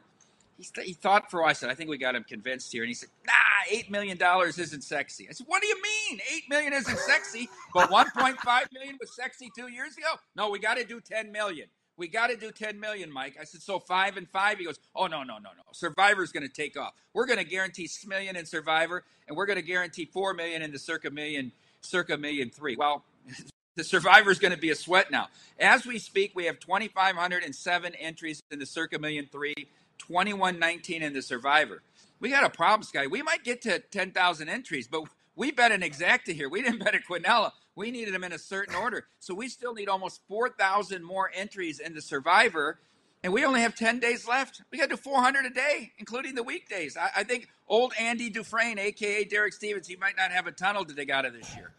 [0.58, 1.50] He, he thought for a while.
[1.50, 2.82] I said, I think we got him convinced here.
[2.82, 3.32] And he said, Nah,
[3.70, 5.28] eight million dollars isn't sexy.
[5.30, 6.20] I said, What do you mean?
[6.34, 10.14] Eight million isn't sexy, but 1.5 million was sexy two years ago.
[10.34, 11.68] No, we got to do 10 million.
[11.96, 13.36] We got to do 10 million, Mike.
[13.40, 14.58] I said, so five and five.
[14.58, 15.62] He goes, oh, no, no, no, no.
[15.70, 16.92] Survivor's going to take off.
[17.14, 20.60] We're going to guarantee 6 million in Survivor, and we're going to guarantee 4 million
[20.62, 22.74] in the circa million, circa million three.
[22.74, 23.04] Well,
[23.76, 25.28] the survivor is going to be a sweat now.
[25.60, 29.54] As we speak, we have 2,507 entries in the Circa Million 3,
[29.98, 31.82] 2119 in the survivor.
[32.18, 33.06] We got a problem, Sky.
[33.06, 35.04] We might get to 10,000 entries, but
[35.36, 36.48] we bet an exacta here.
[36.48, 37.52] We didn't bet a Quinella.
[37.74, 39.06] We needed them in a certain order.
[39.20, 42.78] So we still need almost 4,000 more entries in the survivor.
[43.22, 44.62] And we only have 10 days left.
[44.70, 46.96] We got to do 400 a day, including the weekdays.
[46.96, 49.24] I, I think old Andy Dufresne, a.k.a.
[49.24, 51.72] Derek Stevens, he might not have a tunnel to dig out of this year.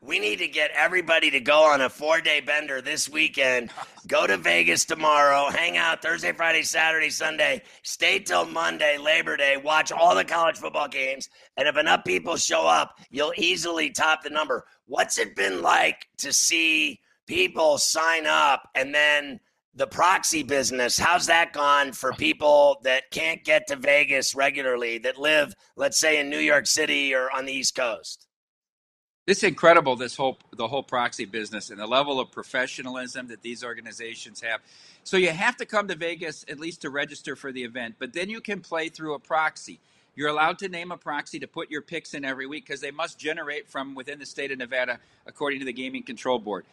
[0.00, 3.70] We need to get everybody to go on a four day bender this weekend.
[4.06, 9.56] Go to Vegas tomorrow, hang out Thursday, Friday, Saturday, Sunday, stay till Monday, Labor Day,
[9.56, 11.28] watch all the college football games.
[11.56, 14.64] And if enough people show up, you'll easily top the number.
[14.86, 19.40] What's it been like to see people sign up and then
[19.76, 25.18] the proxy business, how's that gone for people that can't get to Vegas regularly that
[25.18, 28.26] live, let's say, in New York City or on the East Coast?
[29.26, 29.96] This is incredible.
[29.96, 34.60] This whole the whole proxy business and the level of professionalism that these organizations have.
[35.02, 38.12] So you have to come to Vegas at least to register for the event, but
[38.12, 39.80] then you can play through a proxy.
[40.14, 42.90] You're allowed to name a proxy to put your picks in every week because they
[42.92, 46.64] must generate from within the state of Nevada, according to the Gaming Control Board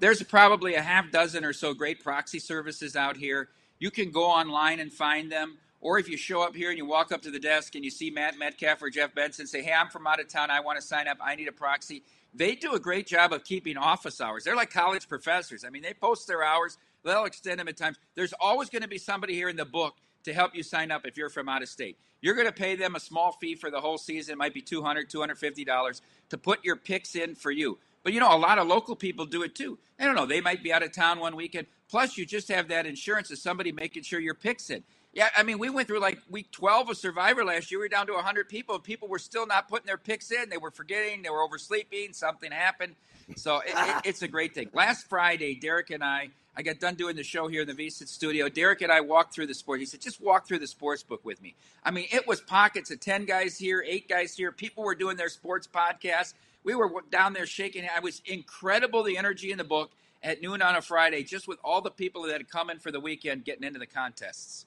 [0.00, 3.48] there's probably a half dozen or so great proxy services out here.
[3.78, 5.58] You can go online and find them.
[5.80, 7.90] Or if you show up here and you walk up to the desk and you
[7.90, 10.50] see Matt Metcalf or Jeff Benson, say, Hey, I'm from out of town.
[10.50, 11.18] I want to sign up.
[11.22, 12.02] I need a proxy.
[12.34, 14.44] They do a great job of keeping office hours.
[14.44, 15.64] They're like college professors.
[15.64, 17.96] I mean, they post their hours, they'll extend them at times.
[18.14, 21.06] There's always going to be somebody here in the book to help you sign up
[21.06, 21.98] if you're from out of state.
[22.20, 24.34] You're going to pay them a small fee for the whole season.
[24.34, 27.78] It might be $200, $250 to put your picks in for you.
[28.02, 29.78] But you know, a lot of local people do it too.
[29.98, 30.26] I don't know.
[30.26, 31.66] They might be out of town one weekend.
[31.88, 34.82] Plus, you just have that insurance of somebody making sure your picks in.
[35.12, 37.80] Yeah, I mean, we went through like week 12 of Survivor last year.
[37.80, 40.48] We were down to 100 people, people were still not putting their picks in.
[40.48, 42.94] They were forgetting, they were oversleeping, something happened.
[43.36, 44.70] So it, it, it's a great thing.
[44.72, 48.06] Last Friday, Derek and I, I got done doing the show here in the VSIN
[48.06, 48.48] studio.
[48.48, 49.80] Derek and I walked through the sport.
[49.80, 51.54] He said, just walk through the sports book with me.
[51.84, 54.52] I mean, it was pockets of 10 guys here, eight guys here.
[54.52, 56.34] People were doing their sports podcasts.
[56.62, 57.88] We were down there shaking.
[57.94, 59.90] I was incredible the energy in the book
[60.22, 62.92] at noon on a Friday, just with all the people that had come in for
[62.92, 64.66] the weekend getting into the contests.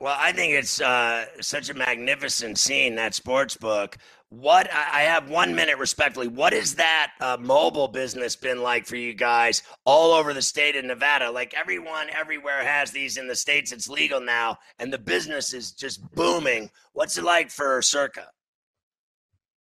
[0.00, 3.98] Well, I think it's uh, such a magnificent scene that sports book.
[4.28, 6.28] What I have one minute, respectfully.
[6.28, 10.76] What has that uh, mobile business been like for you guys all over the state
[10.76, 11.30] of Nevada?
[11.30, 13.72] Like everyone everywhere has these in the states.
[13.72, 16.70] It's legal now, and the business is just booming.
[16.92, 18.28] What's it like for Circa?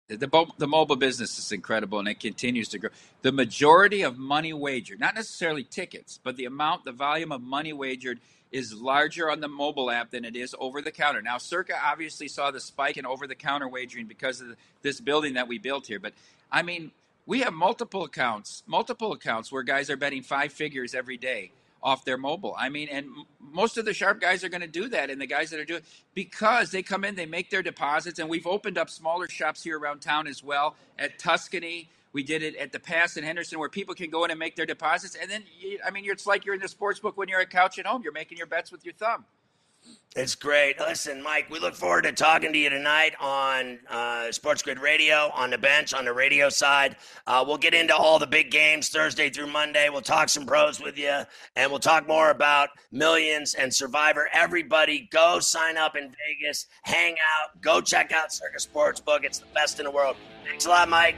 [0.07, 2.89] the, the mobile business is incredible and it continues to grow.
[3.23, 7.73] The majority of money wagered, not necessarily tickets, but the amount, the volume of money
[7.73, 8.19] wagered
[8.51, 11.21] is larger on the mobile app than it is over the counter.
[11.21, 15.33] Now, Circa obviously saw the spike in over the counter wagering because of this building
[15.33, 15.99] that we built here.
[15.99, 16.13] But
[16.51, 16.91] I mean,
[17.25, 21.51] we have multiple accounts, multiple accounts where guys are betting five figures every day
[21.83, 22.55] off their mobile.
[22.57, 23.07] I mean, and
[23.39, 25.65] most of the sharp guys are going to do that, and the guys that are
[25.65, 25.83] doing
[26.13, 29.77] because they come in, they make their deposits, and we've opened up smaller shops here
[29.77, 31.89] around town as well at Tuscany.
[32.17, 34.55] We did it at the Pass in Henderson, where people can go in and make
[34.55, 35.43] their deposits, and then
[35.85, 38.01] I mean, it's like you're in the sports book when you're at couch at home.
[38.01, 39.23] You're making your bets with your thumb.
[40.15, 40.79] It's great.
[40.79, 45.29] Listen, Mike, we look forward to talking to you tonight on uh, Sports Grid Radio,
[45.35, 46.95] on the bench, on the radio side.
[47.27, 49.87] Uh, we'll get into all the big games Thursday through Monday.
[49.89, 51.21] We'll talk some pros with you,
[51.55, 54.27] and we'll talk more about Millions and Survivor.
[54.33, 59.23] Everybody, go sign up in Vegas, hang out, go check out Circa Sportsbook.
[59.23, 60.15] It's the best in the world.
[60.43, 61.17] Thanks a lot, Mike.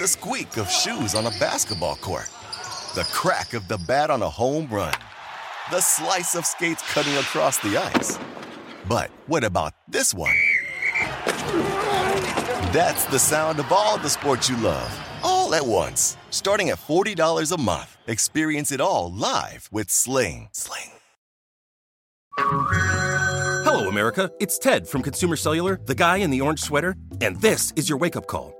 [0.00, 2.30] the squeak of shoes on a basketball court
[2.94, 4.92] the crack of the bat on a home run,
[5.70, 8.18] the slice of skates cutting across the ice.
[8.88, 10.34] But what about this one?
[12.72, 14.90] That's the sound of all the sports you love,
[15.22, 16.16] all at once.
[16.30, 20.48] Starting at $40 a month, experience it all live with Sling.
[20.52, 20.90] Sling.
[22.38, 24.32] Hello, America.
[24.40, 27.98] It's Ted from Consumer Cellular, the guy in the orange sweater, and this is your
[27.98, 28.59] wake up call.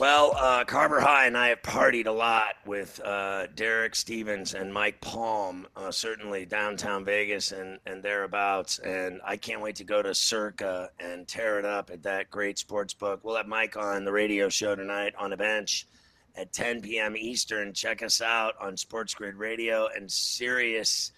[0.00, 4.72] Well, uh, Carver High and I have partied a lot with uh, Derek Stevens and
[4.72, 8.78] Mike Palm, uh, certainly downtown Vegas and, and thereabouts.
[8.78, 12.58] And I can't wait to go to Circa and tear it up at that great
[12.58, 13.20] sports book.
[13.22, 15.86] We'll have Mike on the radio show tonight on the bench
[16.34, 17.14] at 10 p.m.
[17.14, 17.74] Eastern.
[17.74, 21.12] Check us out on Sports Grid Radio and Sirius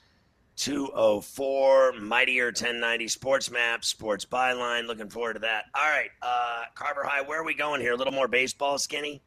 [0.62, 4.86] 204 Mightier 1090 Sports Map, Sports Byline.
[4.86, 5.64] Looking forward to that.
[5.74, 7.94] All right, uh, Carver High, where are we going here?
[7.94, 9.20] A little more baseball, Skinny?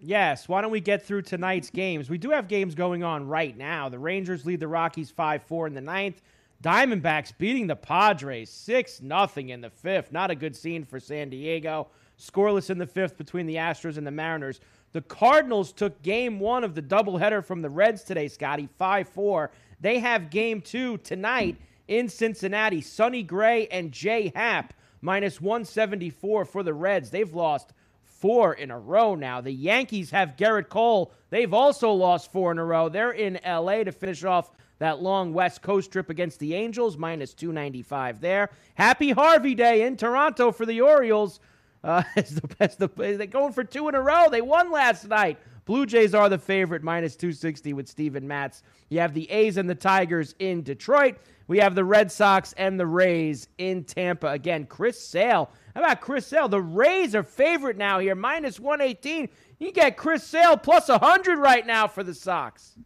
[0.00, 0.48] Yes.
[0.48, 2.10] Why don't we get through tonight's games?
[2.10, 3.88] We do have games going on right now.
[3.88, 6.20] The Rangers lead the Rockies 5 4 in the ninth.
[6.60, 10.10] Diamondbacks beating the Padres 6 nothing in the fifth.
[10.10, 11.86] Not a good scene for San Diego.
[12.18, 14.58] Scoreless in the fifth between the Astros and the Mariners.
[14.90, 19.50] The Cardinals took game one of the doubleheader from the Reds today, Scotty, 5 4.
[19.80, 21.56] They have game two tonight
[21.88, 22.80] in Cincinnati.
[22.80, 27.10] Sonny Gray and Jay Happ minus 174 for the Reds.
[27.10, 27.72] They've lost
[28.04, 29.40] four in a row now.
[29.40, 31.12] The Yankees have Gerrit Cole.
[31.30, 32.88] They've also lost four in a row.
[32.88, 37.32] They're in LA to finish off that long West Coast trip against the Angels, minus
[37.34, 38.50] 295 there.
[38.74, 41.40] Happy Harvey Day in Toronto for the Orioles.
[41.82, 42.78] Uh, it's the best.
[42.78, 44.28] The, they're going for two in a row.
[44.30, 45.38] They won last night.
[45.66, 48.62] Blue Jays are the favorite, minus 260 with Steven Matz.
[48.88, 51.16] You have the A's and the Tigers in Detroit.
[51.48, 54.28] We have the Red Sox and the Rays in Tampa.
[54.28, 55.50] Again, Chris Sale.
[55.74, 56.48] How about Chris Sale?
[56.48, 59.28] The Rays are favorite now here, minus 118.
[59.58, 62.76] You get Chris Sale plus 100 right now for the Sox.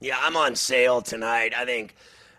[0.00, 1.52] Yeah, I'm on sale tonight.
[1.56, 1.94] I think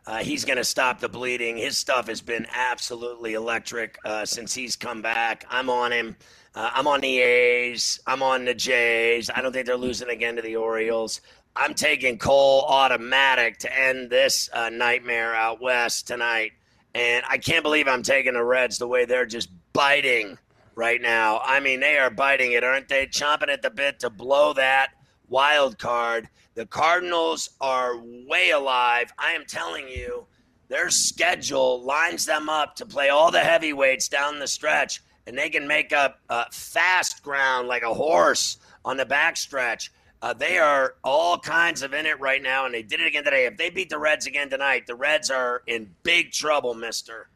[0.07, 1.57] uh, he's going to stop the bleeding.
[1.57, 5.45] His stuff has been absolutely electric uh, since he's come back.
[5.49, 6.15] I'm on him.
[6.55, 7.99] Uh, I'm on the A's.
[8.07, 9.29] I'm on the Jays.
[9.33, 11.21] I don't think they're losing again to the Orioles.
[11.55, 16.53] I'm taking Cole automatic to end this uh, nightmare out west tonight.
[16.95, 20.37] And I can't believe I'm taking the Reds the way they're just biting
[20.75, 21.41] right now.
[21.43, 23.05] I mean, they are biting it, aren't they?
[23.05, 24.93] Chomping at the bit to blow that
[25.27, 26.29] wild card.
[26.55, 29.13] The Cardinals are way alive.
[29.17, 30.25] I am telling you,
[30.67, 35.49] their schedule lines them up to play all the heavyweights down the stretch, and they
[35.49, 39.89] can make up uh, fast ground like a horse on the backstretch.
[40.23, 43.23] Uh, they are all kinds of in it right now, and they did it again
[43.23, 43.45] today.
[43.45, 47.29] If they beat the Reds again tonight, the Reds are in big trouble, mister.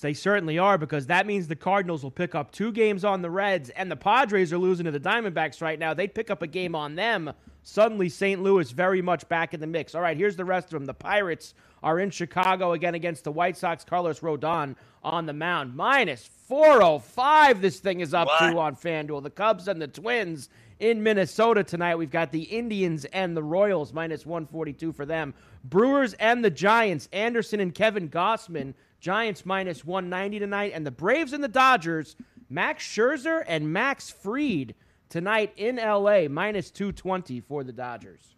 [0.00, 3.30] They certainly are because that means the Cardinals will pick up two games on the
[3.30, 5.92] Reds, and the Padres are losing to the Diamondbacks right now.
[5.92, 7.32] They'd pick up a game on them.
[7.64, 8.40] Suddenly, St.
[8.40, 9.96] Louis very much back in the mix.
[9.96, 10.86] All right, here's the rest of them.
[10.86, 13.84] The Pirates are in Chicago again against the White Sox.
[13.84, 15.74] Carlos Rodon on the mound.
[15.74, 18.50] Minus 405, this thing is up what?
[18.50, 19.22] to on FanDuel.
[19.22, 21.96] The Cubs and the Twins in Minnesota tonight.
[21.96, 25.34] We've got the Indians and the Royals, minus 142 for them.
[25.64, 27.08] Brewers and the Giants.
[27.12, 30.72] Anderson and Kevin Gausman, Giants minus 190 tonight.
[30.74, 32.16] And the Braves and the Dodgers,
[32.48, 34.74] Max Scherzer and Max Fried
[35.08, 38.34] tonight in LA, minus 220 for the Dodgers.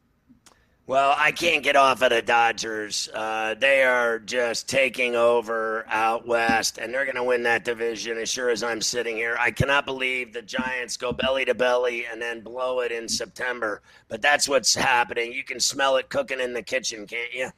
[0.89, 3.09] Well, I can't get off of the Dodgers.
[3.14, 8.18] Uh, they are just taking over out west, and they're going to win that division
[8.18, 9.37] as sure as I'm sitting here.
[9.39, 13.80] I cannot believe the Giants go belly to belly and then blow it in September.
[14.09, 15.33] But that's what's happening.
[15.33, 17.51] You can smell it cooking in the kitchen, can't you?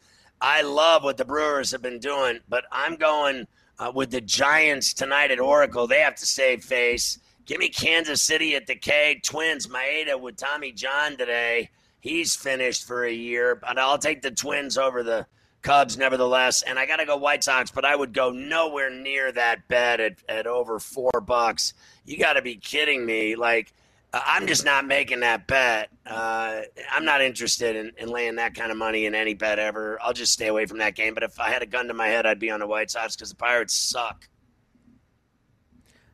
[0.42, 3.46] I love what the Brewers have been doing, but I'm going
[3.78, 5.86] uh, with the Giants tonight at Oracle.
[5.86, 7.18] They have to save face.
[7.46, 9.18] Give me Kansas City at the K.
[9.24, 11.70] Twins, Maeda with Tommy John today.
[12.04, 15.26] He's finished for a year, but I'll take the Twins over the
[15.62, 16.60] Cubs nevertheless.
[16.60, 20.00] And I got to go White Sox, but I would go nowhere near that bet
[20.00, 21.72] at, at over four bucks.
[22.04, 23.36] You got to be kidding me.
[23.36, 23.72] Like,
[24.12, 25.88] I'm just not making that bet.
[26.04, 26.60] Uh,
[26.92, 29.98] I'm not interested in, in, laying that kind of money in any bet ever.
[30.02, 31.14] I'll just stay away from that game.
[31.14, 33.16] But if I had a gun to my head, I'd be on the White Sox
[33.16, 34.28] because the Pirates suck.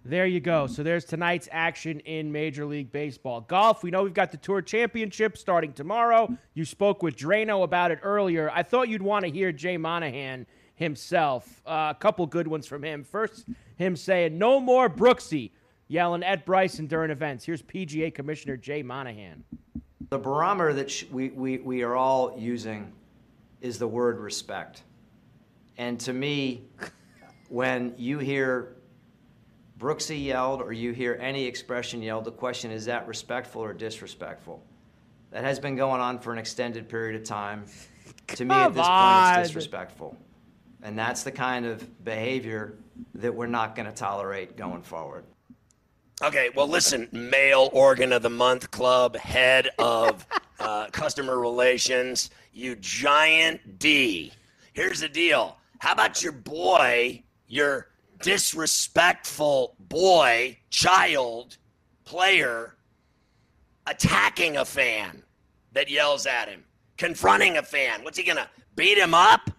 [0.05, 0.67] There you go.
[0.67, 3.43] So there's tonight's action in Major League Baseball.
[3.43, 6.35] Golf, we know we've got the Tour Championship starting tomorrow.
[6.55, 8.51] You spoke with Drano about it earlier.
[8.51, 11.61] I thought you'd want to hear Jay Monahan himself.
[11.67, 13.05] Uh, a couple good ones from him.
[13.05, 13.45] First,
[13.77, 15.51] him saying, No more Brooksy
[15.87, 17.45] yelling at Bryson during events.
[17.45, 19.45] Here's PGA Commissioner Jay Monahan.
[20.09, 22.91] The barometer that sh- we, we, we are all using
[23.61, 24.83] is the word respect.
[25.77, 26.63] And to me,
[27.51, 28.77] when you hear
[29.81, 34.63] Brooksy yelled or you hear any expression yelled, the question is that respectful or disrespectful?
[35.31, 37.65] That has been going on for an extended period of time.
[38.29, 39.33] To me, at this on.
[39.33, 40.17] point, it's disrespectful.
[40.83, 42.75] And that's the kind of behavior
[43.15, 45.25] that we're not going to tolerate going forward.
[46.23, 50.27] Okay, well, listen, male organ of the month club, head of
[50.59, 54.33] uh, customer relations, you giant D.
[54.75, 55.57] Here's the deal.
[55.79, 57.89] How about your boy, your
[58.21, 61.57] disrespectful boy, child,
[62.05, 62.77] player,
[63.87, 65.23] attacking a fan
[65.73, 66.65] that yells at him,
[66.97, 68.05] confronting a fan?
[68.05, 69.51] What's he going to beat him up?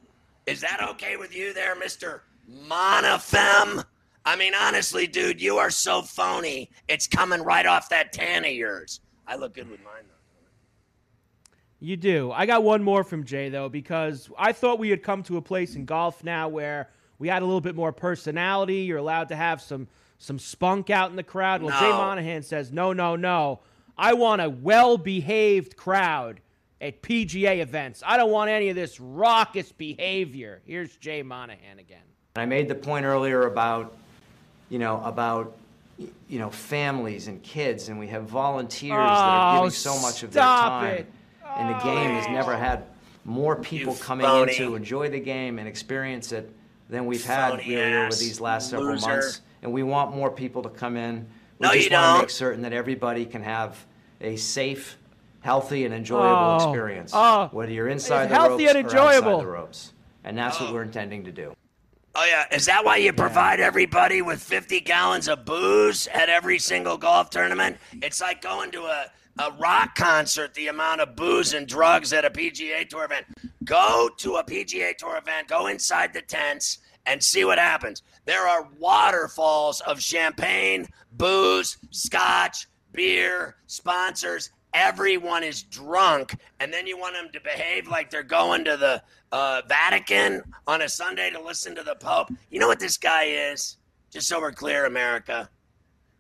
[0.46, 2.22] Is that okay with you there, Mr.
[2.68, 3.84] Monofem?
[4.26, 6.70] I mean, honestly, dude, you are so phony.
[6.88, 9.02] It's coming right off that tan of yours.
[9.28, 11.56] I look good with mine, though.
[11.80, 12.32] You do.
[12.32, 15.42] I got one more from Jay, though, because I thought we had come to a
[15.42, 16.92] place in golf now where
[17.22, 18.78] we add a little bit more personality.
[18.78, 21.62] You're allowed to have some some spunk out in the crowd.
[21.62, 21.80] Well, no.
[21.80, 23.60] Jay Monahan says, no, no, no.
[23.96, 26.42] I want a well behaved crowd
[26.82, 28.02] at PGA events.
[28.04, 30.64] I don't want any of this raucous behavior.
[30.66, 32.02] Here's Jay Monahan again.
[32.36, 33.96] I made the point earlier about,
[34.70, 35.56] you know, about
[36.28, 40.02] you know families and kids, and we have volunteers oh, that are giving so oh,
[40.02, 40.94] much of their time.
[40.96, 41.12] It.
[41.56, 42.32] And the game has oh.
[42.32, 42.86] never had
[43.26, 44.54] more people coming phony.
[44.54, 46.52] in to enjoy the game and experience it
[46.92, 49.08] than we've had really over these last several loser.
[49.08, 49.42] months.
[49.64, 51.28] And we want more people to come in.
[51.58, 53.84] We no, just want to make certain that everybody can have
[54.20, 54.98] a safe,
[55.40, 57.12] healthy, and enjoyable oh, experience.
[57.16, 59.30] Oh, whether you're inside the healthy ropes and enjoyable.
[59.30, 59.94] or outside the ropes.
[60.24, 60.74] And that's what oh.
[60.74, 61.56] we're intending to do.
[62.14, 66.60] Oh yeah, is that why you provide everybody with 50 gallons of booze at every
[66.60, 67.78] single golf tournament?
[68.02, 69.06] It's like going to a
[69.40, 73.26] a rock concert, the amount of booze and drugs at a PGA Tour event.
[73.64, 78.04] Go to a PGA Tour event, go inside the tents and see what happens.
[78.26, 84.52] There are waterfalls of champagne, booze, scotch, beer, sponsors.
[84.74, 89.04] Everyone is drunk, and then you want them to behave like they're going to the
[89.32, 92.30] uh, Vatican on a Sunday to listen to the Pope.
[92.50, 93.78] You know what this guy is?
[94.12, 95.50] Just so we're clear, America.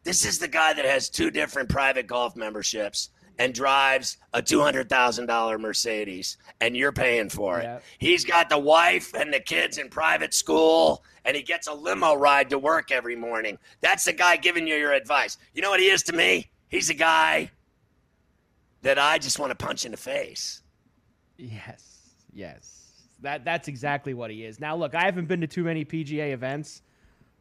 [0.03, 5.59] This is the guy that has two different private golf memberships and drives a $200,000
[5.59, 7.63] Mercedes and you're paying for it.
[7.63, 7.83] Yep.
[7.99, 12.15] He's got the wife and the kids in private school and he gets a limo
[12.15, 13.57] ride to work every morning.
[13.81, 15.37] That's the guy giving you your advice.
[15.53, 16.51] You know what he is to me?
[16.69, 17.51] He's a guy
[18.81, 20.61] that I just want to punch in the face.
[21.37, 21.99] Yes.
[22.33, 22.77] Yes.
[23.21, 24.59] That that's exactly what he is.
[24.59, 26.81] Now look, I haven't been to too many PGA events,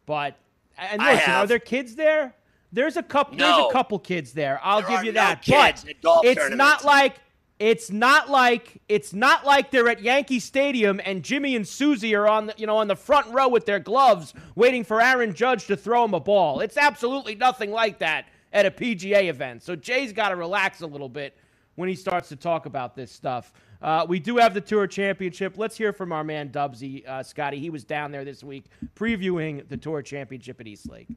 [0.04, 0.36] but
[0.76, 2.34] and listen, are there kids there?
[2.72, 3.36] There's a couple.
[3.36, 3.44] No.
[3.44, 4.60] There's a couple kids there.
[4.62, 5.44] I'll there give you no that.
[5.46, 5.84] but
[6.22, 7.16] it's not like
[7.58, 12.26] it's not like it's not like they're at Yankee Stadium and Jimmy and Susie are
[12.26, 15.66] on the, you know on the front row with their gloves waiting for Aaron Judge
[15.66, 16.60] to throw him a ball.
[16.60, 19.62] It's absolutely nothing like that at a PGA event.
[19.62, 21.36] So Jay's got to relax a little bit
[21.74, 23.52] when he starts to talk about this stuff.
[23.82, 25.56] Uh, we do have the Tour Championship.
[25.56, 27.58] Let's hear from our man Dubsy, uh, Scotty.
[27.58, 31.08] He was down there this week previewing the Tour Championship at East Lake.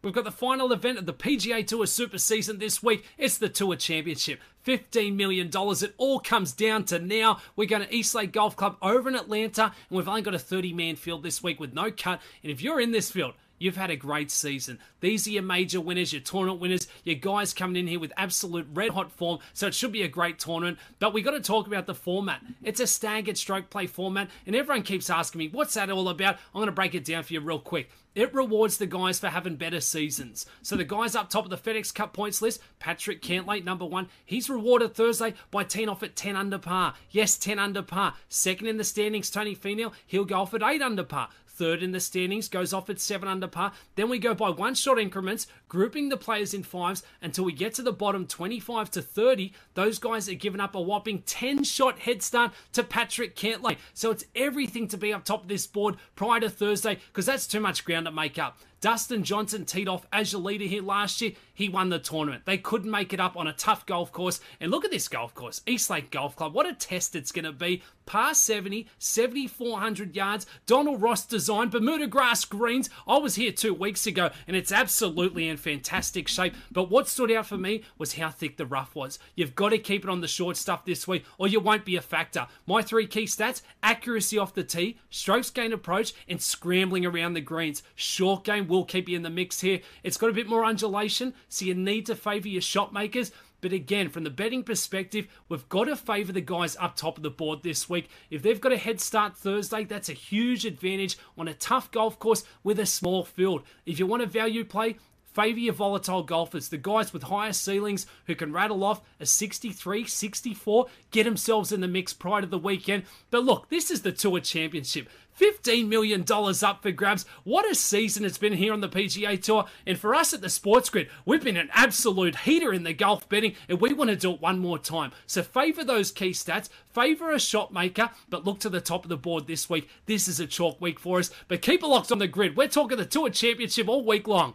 [0.00, 3.04] We've got the final event of the PGA Tour Super Season this week.
[3.16, 4.40] It's the Tour Championship.
[4.64, 5.50] $15 million.
[5.52, 7.40] It all comes down to now.
[7.56, 10.38] We're going to East Lake Golf Club over in Atlanta, and we've only got a
[10.38, 12.20] 30 man field this week with no cut.
[12.44, 14.78] And if you're in this field, You've had a great season.
[15.00, 18.68] These are your major winners, your tournament winners, your guys coming in here with absolute
[18.72, 19.40] red hot form.
[19.52, 20.78] So it should be a great tournament.
[20.98, 22.40] But we got to talk about the format.
[22.62, 26.36] It's a staggered stroke play format, and everyone keeps asking me, what's that all about?
[26.54, 27.90] I'm going to break it down for you real quick.
[28.18, 30.44] It rewards the guys for having better seasons.
[30.60, 34.08] So the guys up top of the FedEx Cup points list, Patrick Cantlay, number one,
[34.24, 36.94] he's rewarded Thursday by teeing off at 10 under par.
[37.12, 38.14] Yes, 10 under par.
[38.28, 41.28] Second in the standings, Tony Finau, he'll go off at 8 under par
[41.58, 43.72] third in the standings, goes off at seven under par.
[43.96, 47.74] Then we go by one shot increments, grouping the players in fives until we get
[47.74, 49.52] to the bottom 25 to 30.
[49.74, 53.76] Those guys are giving up a whopping 10 shot head start to Patrick Cantlay.
[53.92, 57.46] So it's everything to be up top of this board prior to Thursday because that's
[57.46, 58.58] too much ground to make up.
[58.80, 61.32] Dustin Johnson teed off as your leader here last year.
[61.52, 62.44] He won the tournament.
[62.46, 64.40] They couldn't make it up on a tough golf course.
[64.60, 66.54] And look at this golf course, East Lake Golf Club.
[66.54, 67.82] What a test it's going to be.
[68.06, 70.46] Par 70, 7,400 yards.
[70.66, 72.88] Donald Ross design, Bermuda grass greens.
[73.06, 76.54] I was here two weeks ago and it's absolutely in fantastic shape.
[76.70, 79.18] But what stood out for me was how thick the rough was.
[79.34, 81.96] You've got to keep it on the short stuff this week or you won't be
[81.96, 82.46] a factor.
[82.66, 87.40] My three key stats accuracy off the tee, strokes gain approach, and scrambling around the
[87.40, 87.82] greens.
[87.94, 89.80] Short game will keep you in the mix here.
[90.02, 93.32] It's got a bit more undulation, so you need to favour your shot makers.
[93.60, 97.24] But again, from the betting perspective, we've got to favour the guys up top of
[97.24, 98.08] the board this week.
[98.30, 102.18] If they've got a head start Thursday, that's a huge advantage on a tough golf
[102.20, 103.62] course with a small field.
[103.84, 104.96] If you want a value play,
[105.32, 110.86] favour volatile golfers, the guys with higher ceilings who can rattle off a 63, 64,
[111.10, 113.04] get themselves in the mix prior to the weekend.
[113.30, 115.08] But look, this is the Tour Championship.
[115.38, 116.24] $15 million
[116.62, 117.24] up for grabs.
[117.44, 119.66] What a season it's been here on the PGA Tour.
[119.86, 123.28] And for us at the Sports Grid, we've been an absolute heater in the golf
[123.28, 125.12] betting, and we want to do it one more time.
[125.26, 129.08] So favour those key stats, favour a shot maker, but look to the top of
[129.08, 129.88] the board this week.
[130.06, 131.30] This is a chalk week for us.
[131.46, 132.56] But keep it locked on the grid.
[132.56, 134.54] We're talking the Tour Championship all week long.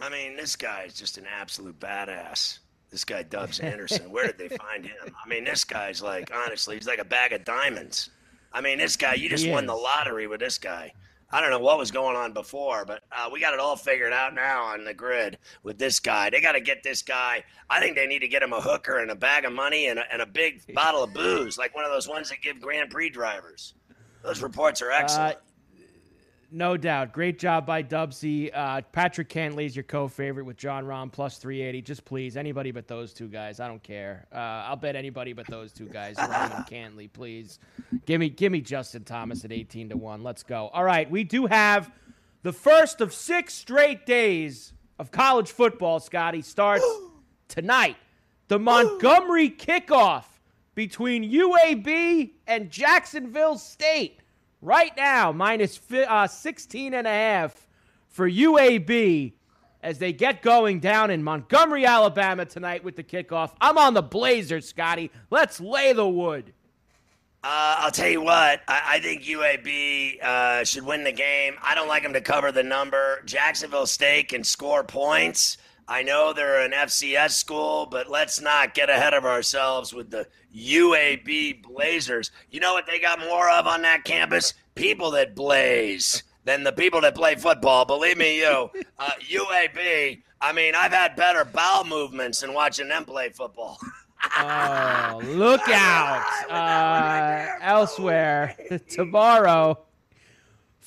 [0.00, 2.58] I mean, this guy is just an absolute badass.
[2.90, 4.10] This guy, Dubs Anderson.
[4.10, 5.14] Where did they find him?
[5.24, 8.10] I mean, this guy's like, honestly, he's like a bag of diamonds.
[8.52, 10.92] I mean, this guy, you just won the lottery with this guy.
[11.34, 14.12] I don't know what was going on before, but uh, we got it all figured
[14.12, 16.28] out now on the grid with this guy.
[16.28, 17.42] They got to get this guy.
[17.70, 19.98] I think they need to get him a hooker and a bag of money and
[19.98, 22.90] a, and a big bottle of booze, like one of those ones that give Grand
[22.90, 23.72] Prix drivers.
[24.22, 25.36] Those reports are excellent.
[25.36, 25.40] Uh,
[26.54, 27.12] No doubt.
[27.12, 28.50] Great job by Dubsy.
[28.52, 31.80] Uh, Patrick Cantlay is your co-favorite with Jon Rahm plus 380.
[31.80, 33.58] Just please, anybody but those two guys.
[33.58, 34.26] I don't care.
[34.30, 36.16] Uh, I'll bet anybody but those two guys.
[36.16, 37.58] Rahm and Cantley, please.
[38.04, 40.22] Give me, give me Justin Thomas at 18 to one.
[40.22, 40.68] Let's go.
[40.74, 41.90] All right, we do have
[42.42, 46.00] the first of six straight days of college football.
[46.00, 46.84] Scotty starts
[47.48, 47.96] tonight.
[48.48, 50.24] The Montgomery kickoff
[50.74, 54.21] between UAB and Jacksonville State
[54.62, 57.68] right now, minus uh, 16 and a half
[58.08, 59.32] for UAB
[59.82, 63.50] as they get going down in Montgomery, Alabama tonight with the kickoff.
[63.60, 65.10] I'm on the Blazers, Scotty.
[65.30, 66.52] Let's lay the wood.
[67.44, 71.56] Uh, I'll tell you what, I, I think UAB uh, should win the game.
[71.60, 73.20] I don't like them to cover the number.
[73.24, 75.56] Jacksonville State can score points.
[75.92, 80.26] I know they're an FCS school, but let's not get ahead of ourselves with the
[80.56, 82.30] UAB Blazers.
[82.50, 84.54] You know what they got more of on that campus?
[84.74, 87.84] People that blaze than the people that play football.
[87.84, 88.70] Believe me, you.
[88.98, 93.78] Uh, UAB, I mean, I've had better bowel movements than watching them play football.
[94.38, 96.24] oh, look out.
[96.50, 98.56] Uh, elsewhere,
[98.88, 99.78] tomorrow,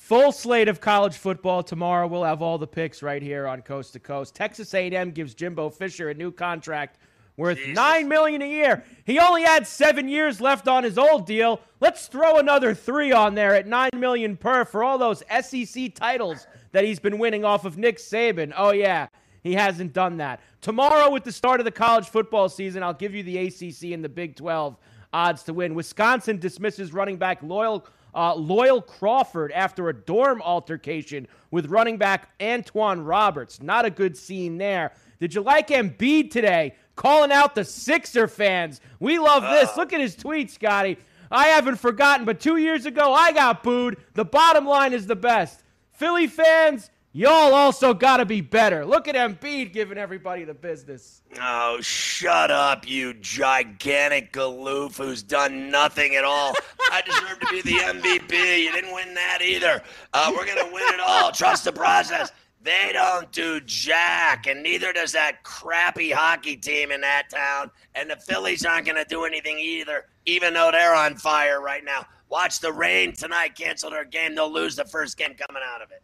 [0.06, 1.64] full slate of college football.
[1.64, 4.36] Tomorrow, we'll have all the picks right here on Coast to Coast.
[4.36, 6.98] Texas A&M gives Jimbo Fisher a new contract
[7.36, 7.74] worth Jesus.
[7.74, 8.84] 9 million a year.
[9.04, 11.60] He only had seven years left on his old deal.
[11.80, 16.46] Let's throw another three on there at 9 million per for all those SEC titles
[16.70, 18.52] that he's been winning off of Nick Saban.
[18.56, 19.08] Oh, yeah.
[19.42, 20.40] He hasn't done that.
[20.60, 24.04] Tomorrow, with the start of the college football season, I'll give you the ACC and
[24.04, 24.76] the Big 12
[25.12, 25.74] odds to win.
[25.74, 27.84] Wisconsin dismisses running back Loyal
[28.16, 33.62] uh, Loyal Crawford after a dorm altercation with running back Antoine Roberts.
[33.62, 34.92] Not a good scene there.
[35.20, 36.74] Did you like Embiid today?
[36.96, 38.80] Calling out the Sixer fans.
[38.98, 39.76] We love this.
[39.76, 40.96] Look at his tweet, Scotty.
[41.30, 43.98] I haven't forgotten, but two years ago I got booed.
[44.14, 45.62] The bottom line is the best.
[45.92, 48.84] Philly fans, Y'all also got to be better.
[48.84, 51.22] Look at Embiid giving everybody the business.
[51.40, 56.52] Oh, shut up, you gigantic galoof who's done nothing at all.
[56.92, 58.64] I deserve to be the MVP.
[58.64, 59.82] You didn't win that either.
[60.12, 61.32] Uh, we're going to win it all.
[61.32, 62.32] Trust the process.
[62.60, 67.70] They don't do jack, and neither does that crappy hockey team in that town.
[67.94, 71.82] And the Phillies aren't going to do anything either, even though they're on fire right
[71.82, 72.04] now.
[72.28, 74.34] Watch the rain tonight cancel their game.
[74.34, 76.02] They'll lose the first game coming out of it.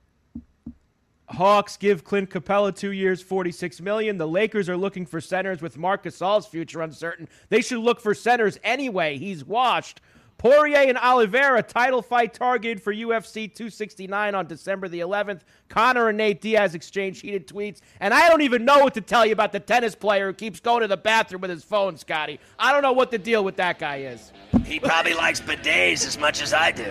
[1.32, 4.18] Hawks give Clint Capela two years, forty-six million.
[4.18, 7.28] The Lakers are looking for centers with Marc Gasol's future uncertain.
[7.48, 9.16] They should look for centers anyway.
[9.16, 10.00] He's washed.
[10.36, 15.42] Poirier and Oliveira title fight targeted for UFC 269 on December the 11th.
[15.68, 19.24] Conor and Nate Diaz exchange heated tweets, and I don't even know what to tell
[19.24, 22.40] you about the tennis player who keeps going to the bathroom with his phone, Scotty.
[22.58, 24.32] I don't know what the deal with that guy is.
[24.64, 26.90] He probably likes bidets as much as I do.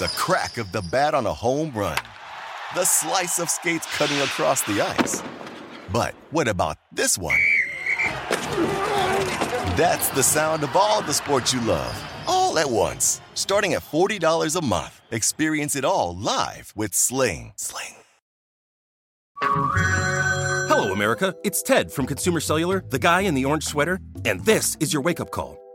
[0.00, 1.98] the crack of the bat on a home run,
[2.74, 5.22] the slice of skates cutting across the ice.
[5.92, 7.38] But what about this one?
[9.76, 11.94] That's the sound of all the sports you love,
[12.26, 13.20] all at once.
[13.34, 17.52] Starting at $40 a month, experience it all live with Sling.
[17.56, 17.96] Sling.
[19.42, 21.34] Hello, America.
[21.44, 25.02] It's Ted from Consumer Cellular, the guy in the orange sweater, and this is your
[25.02, 25.59] wake up call.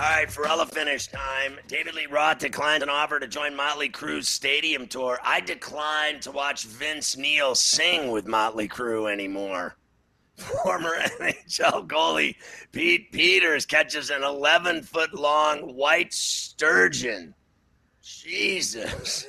[0.00, 1.58] All right, Ferrella finish time.
[1.68, 5.18] David Lee Roth declined an offer to join Motley Crue's stadium tour.
[5.22, 9.76] I declined to watch Vince Neil sing with Motley Crue anymore.
[10.36, 12.34] Former NHL goalie
[12.72, 17.34] Pete Peeters catches an 11 foot long white sturgeon.
[18.02, 19.26] Jesus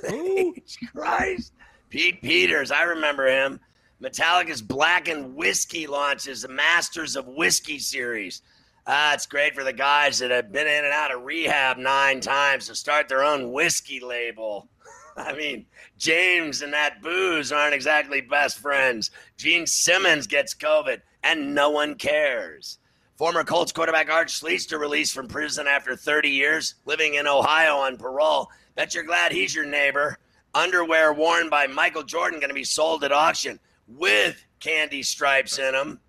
[0.95, 1.51] Christ.
[1.89, 3.59] Pete Peeters, I remember him.
[4.01, 8.41] Metallica's Blackened Whiskey launches the Masters of Whiskey series.
[8.87, 12.19] Ah, it's great for the guys that have been in and out of rehab nine
[12.19, 14.69] times to start their own whiskey label.
[15.17, 15.67] I mean,
[15.97, 19.11] James and that booze aren't exactly best friends.
[19.37, 22.79] Gene Simmons gets COVID, and no one cares.
[23.17, 27.97] Former Colts quarterback Art Schlichter released from prison after 30 years, living in Ohio on
[27.97, 28.49] parole.
[28.75, 30.17] Bet you're glad he's your neighbor.
[30.55, 35.73] Underwear worn by Michael Jordan going to be sold at auction with candy stripes in
[35.73, 35.99] them.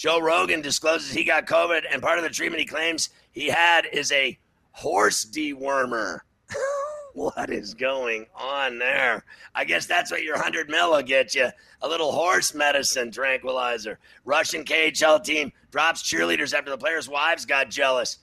[0.00, 3.84] Joe Rogan discloses he got COVID, and part of the treatment he claims he had
[3.92, 4.38] is a
[4.72, 6.20] horse dewormer.
[7.12, 9.26] what is going on there?
[9.54, 11.50] I guess that's what your 100 mil will get you.
[11.82, 13.98] A little horse medicine tranquilizer.
[14.24, 18.20] Russian KHL team drops cheerleaders after the players' wives got jealous.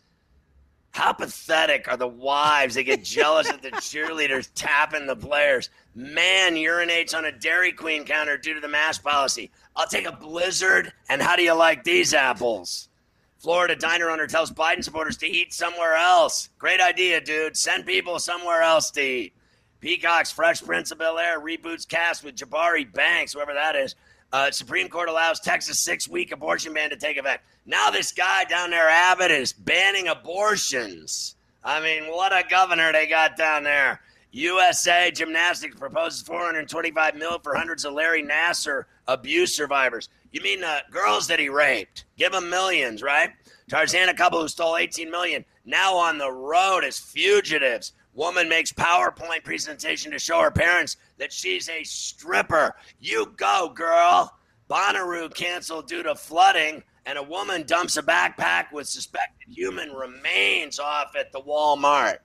[0.97, 5.69] How pathetic are the wives that get jealous of the cheerleaders tapping the players?
[5.93, 9.51] Man urinates on a Dairy Queen counter due to the mask policy.
[9.75, 10.91] I'll take a blizzard.
[11.07, 12.89] And how do you like these apples?
[13.37, 16.49] Florida diner owner tells Biden supporters to eat somewhere else.
[16.57, 17.55] Great idea, dude.
[17.55, 19.33] Send people somewhere else to eat.
[19.79, 23.93] Peacock's Fresh Prince of Bel Air reboots cast with Jabari Banks, whoever that is.
[24.33, 27.45] Uh, Supreme Court allows Texas six week abortion ban to take effect.
[27.65, 31.35] Now, this guy down there, Abbott, is banning abortions.
[31.63, 34.01] I mean, what a governor they got down there.
[34.31, 40.09] USA Gymnastics proposes 425 mil for hundreds of Larry Nassar abuse survivors.
[40.31, 42.05] You mean the girls that he raped?
[42.17, 43.31] Give them millions, right?
[43.69, 47.93] Tarzan, a couple who stole 18 million, now on the road as fugitives.
[48.17, 52.75] Woman makes PowerPoint presentation to show her parents that she's a stripper.
[52.99, 54.35] You go, girl.
[54.67, 60.79] Bonnaroo canceled due to flooding, and a woman dumps a backpack with suspected human remains
[60.79, 62.17] off at the Walmart.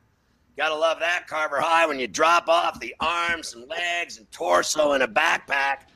[0.56, 4.94] Gotta love that Carver High when you drop off the arms and legs and torso
[4.94, 5.88] in a backpack.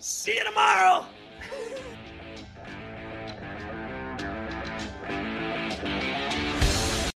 [0.00, 1.06] See you tomorrow.